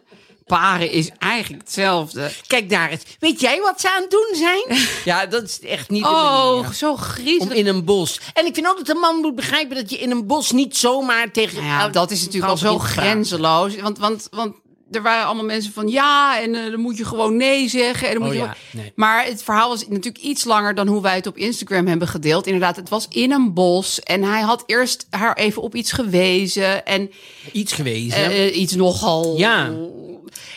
[0.46, 2.30] Paren is eigenlijk hetzelfde.
[2.46, 3.02] Kijk daar eens.
[3.18, 4.78] Weet jij wat ze aan het doen zijn?
[5.04, 7.56] ja, dat is echt niet Oh, zo Om griezelig.
[7.56, 8.20] in een bos.
[8.32, 10.76] En ik vind ook dat een man moet begrijpen dat je in een bos niet
[10.76, 11.56] zomaar tegen.
[11.56, 13.76] Nou ja, dat is natuurlijk al zo grenzeloos.
[13.76, 14.54] Want, want, want
[14.94, 18.08] er waren allemaal mensen van ja, en eh, dan moet je gewoon nee zeggen.
[18.08, 18.92] En dan moet Oh je ja, nee.
[18.94, 22.46] Maar het verhaal was natuurlijk iets langer dan hoe wij het op Instagram hebben gedeeld.
[22.46, 24.00] Inderdaad, het was in een bos.
[24.00, 26.86] En hij had eerst haar even op iets gewezen.
[26.86, 27.10] En
[27.52, 28.16] Iets gewezen.
[28.24, 29.36] eh, eh, iets nogal.
[29.38, 29.72] Ja.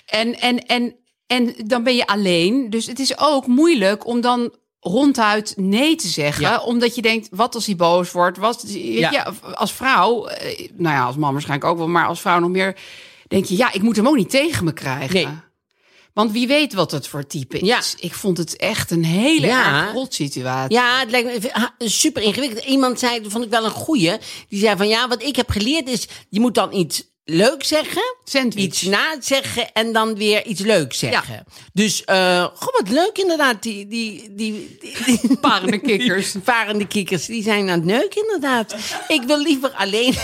[0.05, 0.95] En, en, en,
[1.27, 2.69] en dan ben je alleen.
[2.69, 6.41] Dus het is ook moeilijk om dan ronduit nee te zeggen.
[6.43, 6.59] Ja.
[6.59, 8.38] Omdat je denkt, wat als hij boos wordt?
[8.38, 9.11] Wat, weet Ja.
[9.11, 10.27] je, als vrouw,
[10.73, 12.75] nou ja, als man waarschijnlijk ook wel, maar als vrouw nog meer,
[13.28, 15.13] denk je, ja, ik moet hem ook niet tegen me krijgen.
[15.13, 15.28] Nee.
[16.13, 17.67] Want wie weet wat het voor type is.
[17.67, 17.82] Ja.
[17.99, 19.84] Ik vond het echt een hele Ja.
[19.84, 20.75] erg rot situatie.
[20.78, 21.41] Ja, het lijkt
[21.78, 22.65] me super ingewikkeld.
[22.65, 24.17] Iemand zei, dat vond ik wel een goeie.
[24.49, 28.15] Die zei van ja, wat ik heb geleerd is, je moet dan iets leuk zeggen.
[28.23, 28.63] Sandwich.
[28.63, 31.43] Iets na zeggen en dan weer iets leuks zeggen.
[31.73, 33.61] Dus, eh goh, wat leuk inderdaad.
[33.63, 36.32] Die, die, die, die, Parende kikkers.
[36.32, 38.75] die parende kikkers, die zijn aan het neuken inderdaad.
[39.07, 40.15] Ik wil liever alleen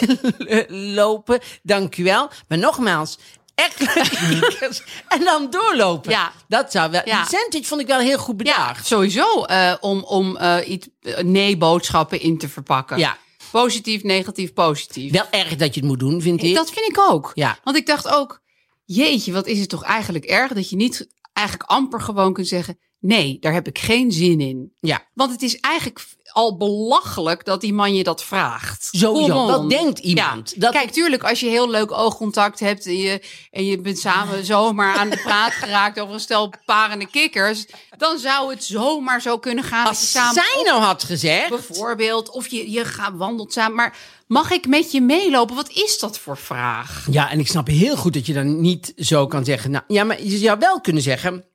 [0.95, 2.29] lopen, dank u wel.
[2.47, 3.17] Maar nogmaals,
[3.55, 3.75] echt.
[5.07, 6.11] En dan doorlopen.
[6.11, 6.31] Ja.
[6.47, 7.01] Dat zou wel...
[7.05, 7.23] Ja.
[7.25, 8.87] Die sandwich vond ik wel heel goed Ja, bedacht.
[8.87, 10.87] sowieso eh, om, om eh, iets
[11.21, 12.97] nee-boodschappen in te verpakken.
[12.97, 13.17] Ja.
[13.61, 15.11] Positief, negatief, positief.
[15.11, 16.55] Wel erg dat je het moet doen, vind ik.
[16.55, 17.31] Dat vind ik ook.
[17.33, 17.59] Ja.
[17.63, 18.41] Want ik dacht ook,
[18.85, 22.79] jeetje, wat is het toch eigenlijk erg dat je niet eigenlijk amper gewoon kunt zeggen,
[22.99, 24.73] nee, daar heb ik geen zin in.
[24.79, 25.09] Ja.
[25.13, 28.87] Want het is eigenlijk al belachelijk dat die man je dat vraagt.
[28.91, 30.49] Sowieso, dat denkt iemand.
[30.55, 30.59] Ja.
[30.59, 33.21] Dat- Kijk, tuurlijk, als je heel leuk oogcontact hebt en je,
[33.51, 37.65] en je bent samen zomaar aan de praat geraakt over een stel parende kikkers,
[37.97, 39.85] dan zou het zomaar zo kunnen gaan.
[39.85, 41.49] dat je Als samen zij nou had gezegd...
[41.49, 45.55] bijvoorbeeld, of je, je gaat wandelt samen, maar mag ik met je meelopen?
[45.55, 47.07] Wat is dat voor vraag?
[47.11, 49.71] Ja, en ik snap heel goed dat je dan niet zo kan zeggen...
[49.71, 51.45] Nou, ja, maar je zou wel kunnen zeggen...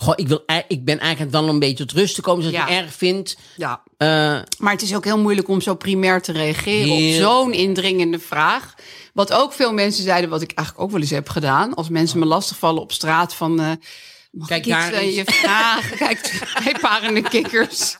[0.00, 2.42] Goh, ik, wil, ik ben eigenlijk wel een beetje tot rust te komen...
[2.42, 2.66] zoals Ja.
[2.66, 3.36] je erg vindt.
[3.56, 3.82] Ja.
[3.96, 4.08] Eh,
[4.58, 8.74] Maar het is ook heel moeilijk om zo primair te reageren op zo'n indringende vraag.
[9.12, 11.74] Wat ook veel mensen zeiden, wat ik eigenlijk ook wel eens heb gedaan.
[11.74, 13.60] Als mensen me lastigvallen op straat van...
[13.60, 13.70] eh
[14.30, 15.96] mag Kijk ik iets daar je vragen?
[16.06, 17.96] Kijk, parende kikkers.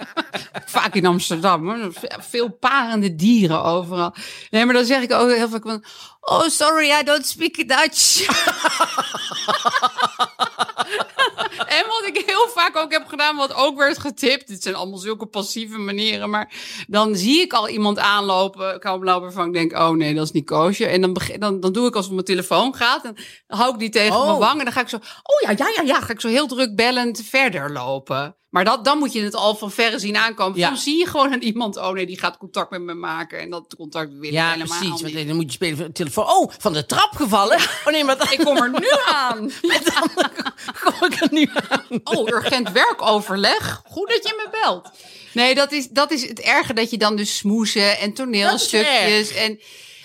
[0.67, 1.67] Vaak in Amsterdam.
[1.69, 1.93] Hoor.
[2.19, 4.15] Veel parende dieren overal.
[4.51, 5.85] Nee, maar dan zeg ik ook heel vaak van...
[6.21, 8.27] Oh, sorry, I don't speak Dutch.
[11.79, 14.49] En wat ik heel vaak ook heb gedaan, wat ook werd getipt.
[14.49, 16.31] Dit zijn allemaal zulke passieve manieren.
[16.31, 16.53] Maar
[16.87, 20.47] dan zie ik al iemand aanlopen, lopen waarvan ik denk, oh nee, dat is niet
[20.47, 20.87] koosje.
[20.87, 23.05] En dan, dan, dan doe ik alsof mijn telefoon gaat.
[23.05, 23.17] En
[23.47, 24.27] dan hou ik die tegen Oh.
[24.27, 24.59] mijn wang.
[24.59, 26.01] En dan ga ik zo, oh ja, ja, ja, ja.
[26.01, 28.37] Ga ik zo heel druk bellend verder lopen.
[28.49, 30.59] Maar dat, dan moet je het al van verre zien aankomen.
[30.59, 30.67] Ja.
[30.67, 33.39] Soms zie je gewoon aan iemand, oh nee, die gaat contact met me maken.
[33.39, 35.01] En dat contact wil ja, helemaal precies.
[35.01, 35.27] Want niet.
[35.27, 36.27] dan moet je spelen van de telefoon.
[36.27, 37.57] Oh, van de trap gevallen?
[37.57, 38.89] Oh nee, maar dan Ik kom er nu
[39.23, 39.51] aan.
[40.85, 42.01] kom ik er nu aan.
[42.05, 43.83] Oh, urgent werkoverleg.
[43.87, 44.91] Goed dat je me belt.
[45.33, 49.35] Nee, dat is, dat is het erge dat je dan dus smoesen en toneelstukjes.
[49.35, 49.61] En,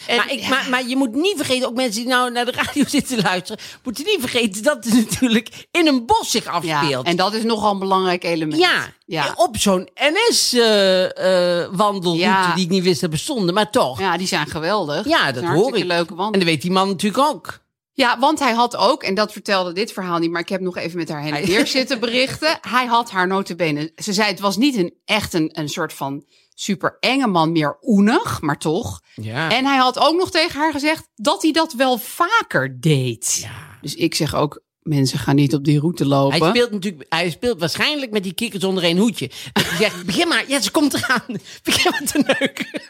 [0.07, 2.51] en, Maar, ik, maar, maar je moet niet vergeten, ook mensen die nou naar de
[2.51, 7.05] radio zitten luisteren, moeten niet vergeten dat het natuurlijk in een bos zich ja, afspeelt.
[7.05, 8.61] en dat is nogal een belangrijk element.
[8.61, 9.33] Ja, ja.
[9.35, 12.53] op zo'n NS-wandelroute Ja.
[12.55, 13.99] die ik niet wist dat bestonden, maar toch.
[13.99, 15.03] Ja, Ja, die zijn geweldig.
[15.03, 15.83] dat zijn hoor ik.
[15.83, 16.39] leuke En wandelen.
[16.45, 17.61] dat weet die man natuurlijk ook.
[17.95, 20.77] Ja, want hij had ook, en dat vertelde dit verhaal niet, maar ik heb nog
[20.77, 22.57] even met haar heen en weer zitten berichten.
[22.61, 26.25] Hij had haar notabene, ze zei het was niet een, echt een, een soort van
[26.55, 29.01] super enge man, meer oenig, maar toch.
[29.15, 29.51] Ja.
[29.51, 33.39] En hij had ook nog tegen haar gezegd dat hij dat wel vaker deed.
[33.41, 33.77] Ja.
[33.81, 36.39] Dus ik zeg ook, mensen gaan niet op die route lopen.
[36.39, 39.29] Hij speelt natuurlijk, hij speelt waarschijnlijk met die kikkers onder één hoedje.
[39.53, 41.23] Hij zegt, begin maar, ja, ze komt eraan.
[41.63, 42.81] Begin maar te neuken.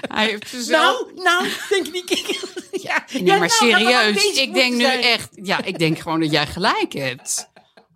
[0.00, 2.44] Hij heeft Nou, nou, denk je die kikkers?
[2.70, 4.38] Ja, Nee, ja, maar nou, serieus.
[4.38, 7.49] Ik denk nu echt, ja, ik denk gewoon dat jij gelijk hebt.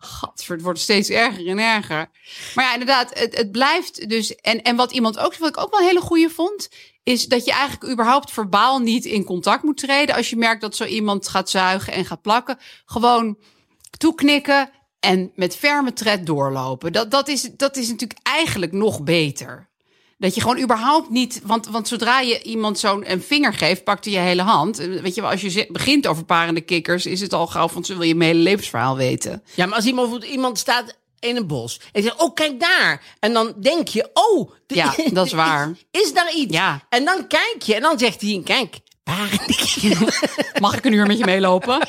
[0.05, 2.11] Gadver, het wordt steeds erger en erger.
[2.55, 4.34] Maar ja, inderdaad, het, het blijft dus.
[4.34, 6.68] En, en wat iemand ook, wat ik ook wel een hele goede vond,
[7.02, 10.14] is dat je eigenlijk überhaupt verbaal niet in contact moet treden.
[10.14, 12.59] Als je merkt dat zo iemand gaat zuigen en gaat plakken.
[12.84, 13.38] Gewoon
[13.98, 16.92] toeknikken en met ferme tred doorlopen.
[16.92, 19.72] Dat, dat, is, dat is natuurlijk eigenlijk nog beter.
[20.18, 21.40] Dat je gewoon überhaupt niet.
[21.44, 24.78] Want, want zodra je iemand zo'n een vinger geeft, pakt hij je hele hand.
[24.78, 27.84] Eh, Weet je wel, als je begint over parende kikkers, is het al gauw van
[27.84, 29.42] ze wil je mijn hele levensverhaal weten.
[29.54, 31.80] Ja, maar als iemand, iemand staat in een bos.
[31.92, 33.02] En je zegt, oh, kijk daar.
[33.20, 34.50] En dan denk je, oh.
[34.66, 35.72] Ja, dat is waar.
[35.90, 36.54] Is daar iets?
[36.54, 36.80] Ja.
[36.88, 39.96] En dan kijk je en dan zegt hij, kijk, barendikkie.
[40.60, 41.78] Mag ik een uur met je meelopen?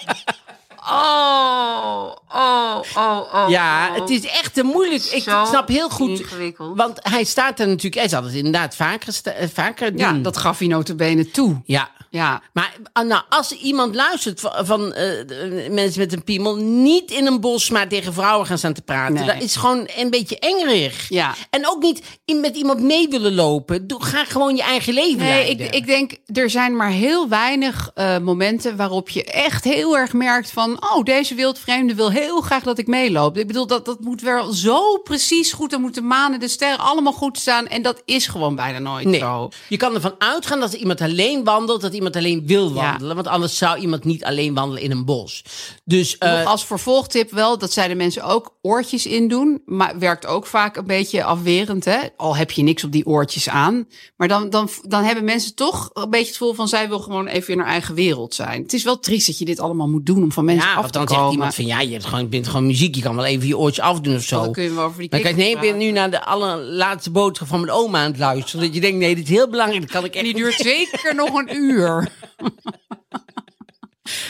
[0.89, 3.45] Oh, oh, oh, oh.
[3.49, 5.03] Ja, het is echt een moeilijk.
[5.03, 6.19] Ik Zo snap heel goed.
[6.19, 6.77] ingewikkeld.
[6.77, 7.95] Want hij staat er natuurlijk.
[7.95, 9.99] Hij zal het inderdaad vaker, eh, vaker doen.
[9.99, 11.61] Ja, dat gaf hij notabene toe.
[11.65, 11.89] Ja.
[12.15, 16.55] Ja, Maar ah, nou, als iemand luistert van, van eh, de mensen met een piemel,
[16.55, 19.13] niet in een bos maar tegen vrouwen gaan staan te praten.
[19.13, 19.25] Nee.
[19.25, 21.09] Dat is gewoon een beetje engerig.
[21.09, 21.33] Ja.
[21.49, 23.87] En ook niet in- met iemand mee willen lopen.
[23.87, 25.65] Doe, ga gewoon je eigen leven Nee, leiden.
[25.65, 30.13] ik, ik denk, er zijn maar heel weinig eh, momenten waarop je echt heel erg
[30.13, 33.37] merkt van, oh, deze wildvreemde wil heel graag dat ik meeloop.
[33.37, 37.13] Ik bedoel, dat, dat moet wel zo precies goed, dan moeten manen, de sterren allemaal
[37.13, 37.67] goed staan.
[37.67, 39.49] En dat is gewoon bijna nooit Nee, zo.
[39.69, 42.73] je kan ervan uitgaan dat iemand alleen wandelt, dat iemand alleen wil Ja.
[42.73, 43.15] wandelen.
[43.15, 45.43] Want anders zou iemand niet alleen wandelen in een bos.
[45.83, 49.61] Dus Nog als vervolgtip wel, dat zeiden mensen ook, oortjes indoen.
[49.65, 51.97] Maar werkt ook vaak een beetje afwerend, hè.
[52.17, 53.87] Al heb je niks op die oortjes aan.
[54.17, 57.27] Maar dan, dan, dan hebben mensen toch een beetje het gevoel van, zij wil gewoon
[57.27, 58.61] even in haar eigen wereld zijn.
[58.61, 60.85] Het is wel triest dat je dit allemaal moet doen om van mensen ja, af
[60.85, 61.21] te dan komen.
[61.21, 62.95] zegt iemand van ja, je hebt gewoon, bent gewoon muziek.
[62.95, 64.41] Je kan wel even je oortje afdoen of zo.
[64.43, 67.11] Dan kun je wel over die Maar kijk, nee, ik ben nu naar de allerlaatste
[67.11, 68.65] boodschap van mijn oma aan het luisteren.
[68.65, 69.81] Dat je denkt, nee, dit is heel belangrijk.
[69.81, 71.94] Dat kan ik En echt, die duurt zeker nog een uur.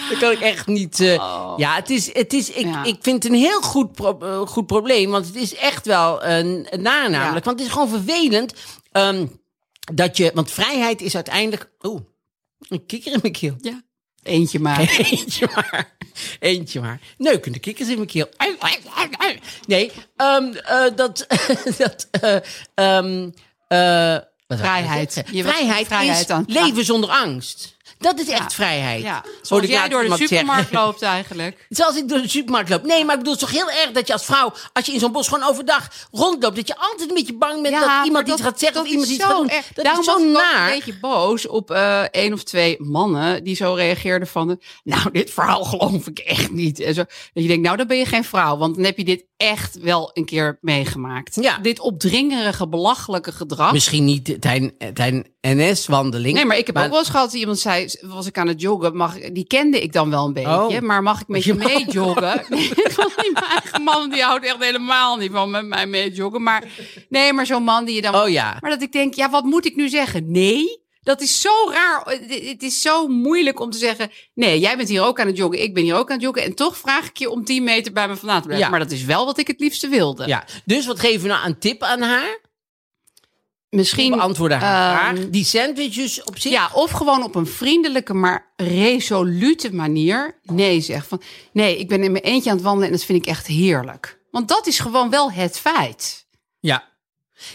[0.10, 1.00] dat kan ik echt niet.
[1.00, 2.72] eh, Ja, het is, het is, ik, Oh.
[2.72, 2.84] Ja.
[2.84, 5.12] ik vind het een heel goed, pro- eh, goed probleem.
[5.12, 7.24] Want het is echt wel een, een namelijk.
[7.24, 7.32] Ja.
[7.32, 8.54] Want het is gewoon vervelend
[8.92, 9.26] ehm,
[9.94, 10.32] dat je.
[10.34, 11.72] Want vrijheid is uiteindelijk.
[11.82, 12.02] Oeh,
[12.70, 13.56] een kikker in mijn keel.
[13.62, 13.82] Ja.
[14.24, 14.80] Eentje maar.
[15.12, 15.96] Eentje maar.
[16.40, 17.00] Eentje maar.
[17.18, 18.28] Neukende kikkers in mijn keel.
[19.68, 21.26] Nee, ehm, eh, dat...
[21.78, 22.36] dat eh,
[24.48, 25.24] Vrijheid.
[25.32, 27.75] Je Vrijheid, vrijheid is aan- leven zonder angst.
[27.98, 28.50] Dat is echt Ja.
[28.50, 29.02] vrijheid.
[29.02, 29.24] Ja.
[29.42, 30.78] Zoals jij door de supermarkt zeggen.
[30.88, 31.66] loopt eigenlijk.
[31.70, 32.84] Zoals ik door de supermarkt loop.
[32.86, 34.92] Nee, maar ik bedoel, het is toch heel erg dat je als vrouw, als je
[34.94, 38.28] in zo'n bos gewoon overdag rondloopt, dat je altijd een beetje bang bent dat iemand
[38.28, 39.50] iets gaat zeggen of iemand iets gaat doen.
[39.50, 39.68] erg.
[39.74, 40.68] Dat Daarom is zo was naar.
[40.70, 44.60] een beetje boos op eh één of twee mannen die zo reageerden van...
[44.84, 46.80] Nou, dit verhaal geloof ik echt niet.
[46.80, 47.04] En zo.
[47.34, 48.58] Dat je denkt, nou, dan ben je geen vrouw.
[48.58, 51.38] Want dan heb je dit echt wel een keer meegemaakt.
[51.42, 51.58] Ja.
[51.58, 53.72] Dit opdringerige, belachelijke gedrag.
[53.72, 56.36] Misschien niet tijdens tijdens NS-wandeling.
[56.36, 58.48] Nee, maar ik heb Maar- ook wel eens gehad dat iemand zei, was ik aan
[58.48, 60.80] het joggen, mag, die kende ik dan wel een beetje, Oh.
[60.80, 62.44] maar mag ik met Je je mee joggen?
[62.50, 62.72] Nee,
[63.34, 66.44] mijn eigen man, die houdt echt helemaal niet van met mij mee joggen.
[66.44, 66.64] Maar
[67.10, 68.16] nee, maar zo'n man die je dan...
[68.16, 68.58] Oh ja.
[68.60, 70.32] Maar dat ik denk, ja, wat moet ik nu zeggen?
[70.32, 70.84] Nee?
[71.04, 72.02] Dat is zo raar.
[72.06, 75.38] Het- Het is zo moeilijk om te zeggen, nee, jij bent hier ook aan het
[75.38, 76.44] joggen, ik ben hier ook aan het joggen.
[76.44, 78.66] En toch vraag ik je om 10 meter bij me vandaan te blijven.
[78.66, 78.72] Ja.
[78.72, 80.28] Maar dat is wel wat ik het liefste wilde.
[80.28, 82.40] Ja, dus wat geven we nou een tip aan haar?
[83.76, 85.30] Misschien Beantwoorden haar ehm, vraag.
[85.30, 86.52] Die sandwiches op zich.
[86.52, 91.08] Ja, of gewoon op een vriendelijke, maar resolute manier nee zeg.
[91.08, 91.22] Van,
[91.52, 94.20] nee, ik ben in mijn eentje aan het wandelen en dat vind ik echt heerlijk.
[94.32, 96.25] Want dat is gewoon wel het feit.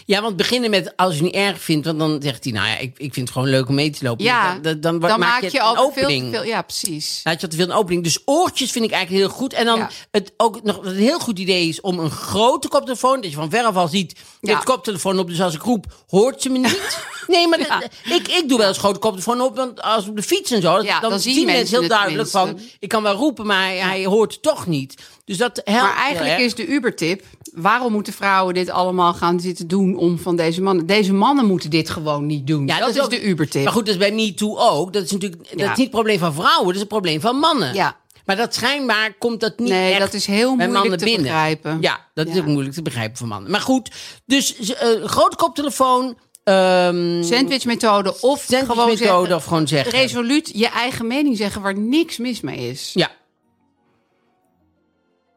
[0.05, 0.21] Ja.
[0.21, 2.77] Want beginnen met als je het niet erg vindt, want dan zegt hij, nou ja,
[2.77, 4.23] ik, ik vind het gewoon leuk om mee te lopen.
[4.25, 6.43] Ja, dan, dan, Dan, maak je, het al veel veel.
[6.43, 7.21] Ja, precies.
[7.23, 8.03] Laat je al te veel een opening.
[8.03, 9.53] Dus oortjes vind ik eigenlijk heel goed.
[9.53, 9.89] En dan Ja.
[10.11, 13.49] het ook nog een heel goed idee is om een grote koptelefoon, dat je van
[13.49, 14.53] veraf al ziet, je Ja.
[14.53, 16.79] hebt koptelefoon op, dus als ik roep, hoort ze me niet.
[17.27, 17.79] Nee, maar Ja.
[17.79, 17.89] dat-
[18.19, 20.81] ik, ik doe wel eens grote koptelefoon op, want als op de fiets en zo,
[20.83, 24.41] dan, dan zien mensen heel duidelijk van, ik kan wel roepen, maar hij, hoort het
[24.41, 24.95] toch niet.
[25.25, 25.81] Dus dat helpt.
[25.81, 27.23] Maar eigenlijk is de Ubertip,
[27.53, 30.85] waarom moeten vrouwen dit allemaal gaan zitten doen om van deze mannen?
[30.85, 32.67] Deze mannen moeten dit gewoon niet doen.
[32.67, 33.63] Ja, dat, is ook- de Ubertip.
[33.63, 34.93] Maar goed, dat is bij MeToo ook.
[34.93, 35.63] Dat is natuurlijk dat Ja.
[35.63, 37.73] is niet het probleem van vrouwen, dat is het probleem van mannen.
[37.73, 37.99] Ja.
[38.25, 41.21] Maar dat schijnbaar komt dat niet Nee, echt dat is heel moeilijk te binnen.
[41.23, 41.77] begrijpen.
[41.81, 43.51] Ja, dat is ook moeilijk te begrijpen voor mannen.
[43.51, 43.91] Maar goed,
[44.25, 44.55] dus
[45.03, 49.91] grote koptelefoon, ehm Sandwichmethode of gewoon sandwichmethode zeggen, of gewoon zeggen.
[49.91, 52.91] resoluut je eigen mening zeggen waar niks mis mee is.
[52.93, 53.09] Ja,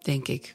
[0.03, 0.55] Denk ik.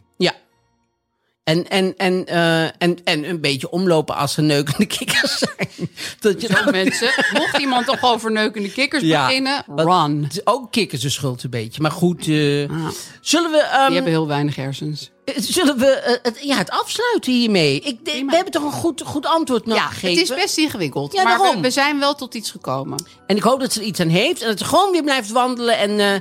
[1.50, 5.90] En, en, en, eh, en, en een beetje omlopen als er neukende kikkers zijn.
[6.20, 9.26] Dat je Zo mensen, mocht iemand toch over neukende kikkers Ja.
[9.28, 10.24] beginnen, run.
[10.24, 11.82] Het is ook kikkers de schuld een beetje.
[11.82, 12.88] Maar goed, eh, Ah,
[13.22, 13.58] zullen we...
[13.58, 15.10] ehm, die hebben heel weinig hersens.
[15.36, 17.80] Zullen we eh, het, ja, het afsluiten hiermee?
[17.80, 20.10] Ik, we hebben toch een goed, goed antwoord nog Ja, gegeven?
[20.22, 21.14] het is best ingewikkeld.
[21.14, 23.04] Ja, maar we, zijn wel tot iets gekomen.
[23.28, 24.42] En ik hoop dat ze er iets aan heeft.
[24.42, 25.78] En dat ze gewoon weer blijft wandelen.
[25.78, 26.14] En, eh,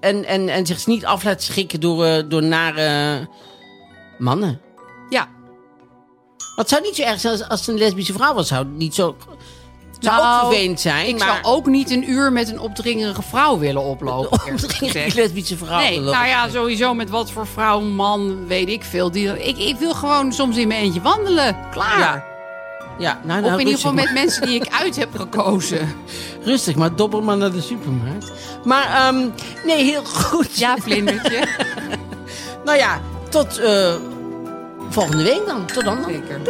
[0.00, 3.28] en, en, en zich niet af laat schrikken door, eh, door nare
[4.18, 4.60] mannen.
[5.08, 5.28] Ja.
[6.56, 8.48] Wat zou niet zo erg zijn als, als het een lesbische vrouw was.
[8.48, 9.16] Zou het niet zo...
[9.94, 11.08] Het zou Nou, ook vervelend zijn.
[11.08, 14.40] Ik maar zou ook niet een uur met een opdringerige vrouw willen oplopen.
[14.46, 15.14] eerlijk een gezegd.
[15.14, 15.78] lesbische vrouw.
[15.78, 19.10] Nee, nou ja, sowieso met wat voor vrouw, man, weet ik veel.
[19.10, 21.56] Die, ik, ik wil gewoon soms in mijn eentje wandelen.
[21.70, 21.98] Klaar.
[21.98, 22.24] Ja.
[22.98, 25.94] Ja, nou, Of nou, in ieder geval met mensen die ik uit heb gekozen.
[26.44, 28.32] rustig, maar dobbel maar naar de supermarkt.
[28.64, 29.28] Maar ehm,
[29.64, 30.58] nee, heel goed.
[30.58, 31.46] Ja, vlindertje.
[32.64, 33.94] Nou ja, tot, eh,
[34.90, 35.66] Volgende week dan.
[35.66, 36.02] Tot dan.
[36.02, 36.10] dan.
[36.10, 36.40] Zeker.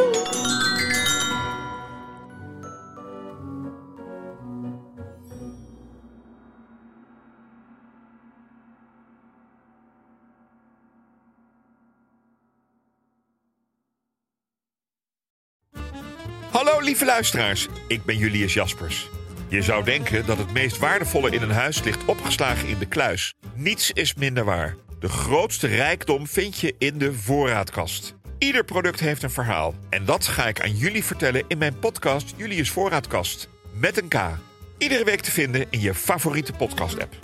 [16.50, 19.08] Hallo lieve luisteraars, ik ben Julius Jaspers.
[19.48, 23.34] Je zou denken dat het meest waardevolle in een huis ligt opgeslagen in de kluis.
[23.54, 24.76] Niets is minder waar.
[25.00, 28.17] De grootste rijkdom vind je in de voorraadkast.
[28.38, 29.74] Ieder product heeft een verhaal.
[29.90, 33.48] En dat ga ik aan jullie vertellen in mijn podcast Julius Voorraadkast.
[33.72, 34.16] Met een K.
[34.78, 37.14] Iedere week te vinden in je favoriete podcast-app.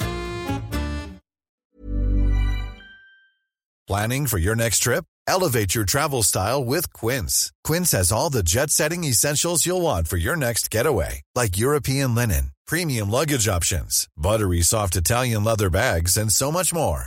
[3.84, 5.04] Planning for your next trip?
[5.24, 7.52] Elevate your travel style with Quince.
[7.62, 12.14] Quince has all the jet setting essentials you'll want for your next getaway, like European
[12.14, 17.06] linen, premium luggage options, buttery soft Italian leather bags, and so much more.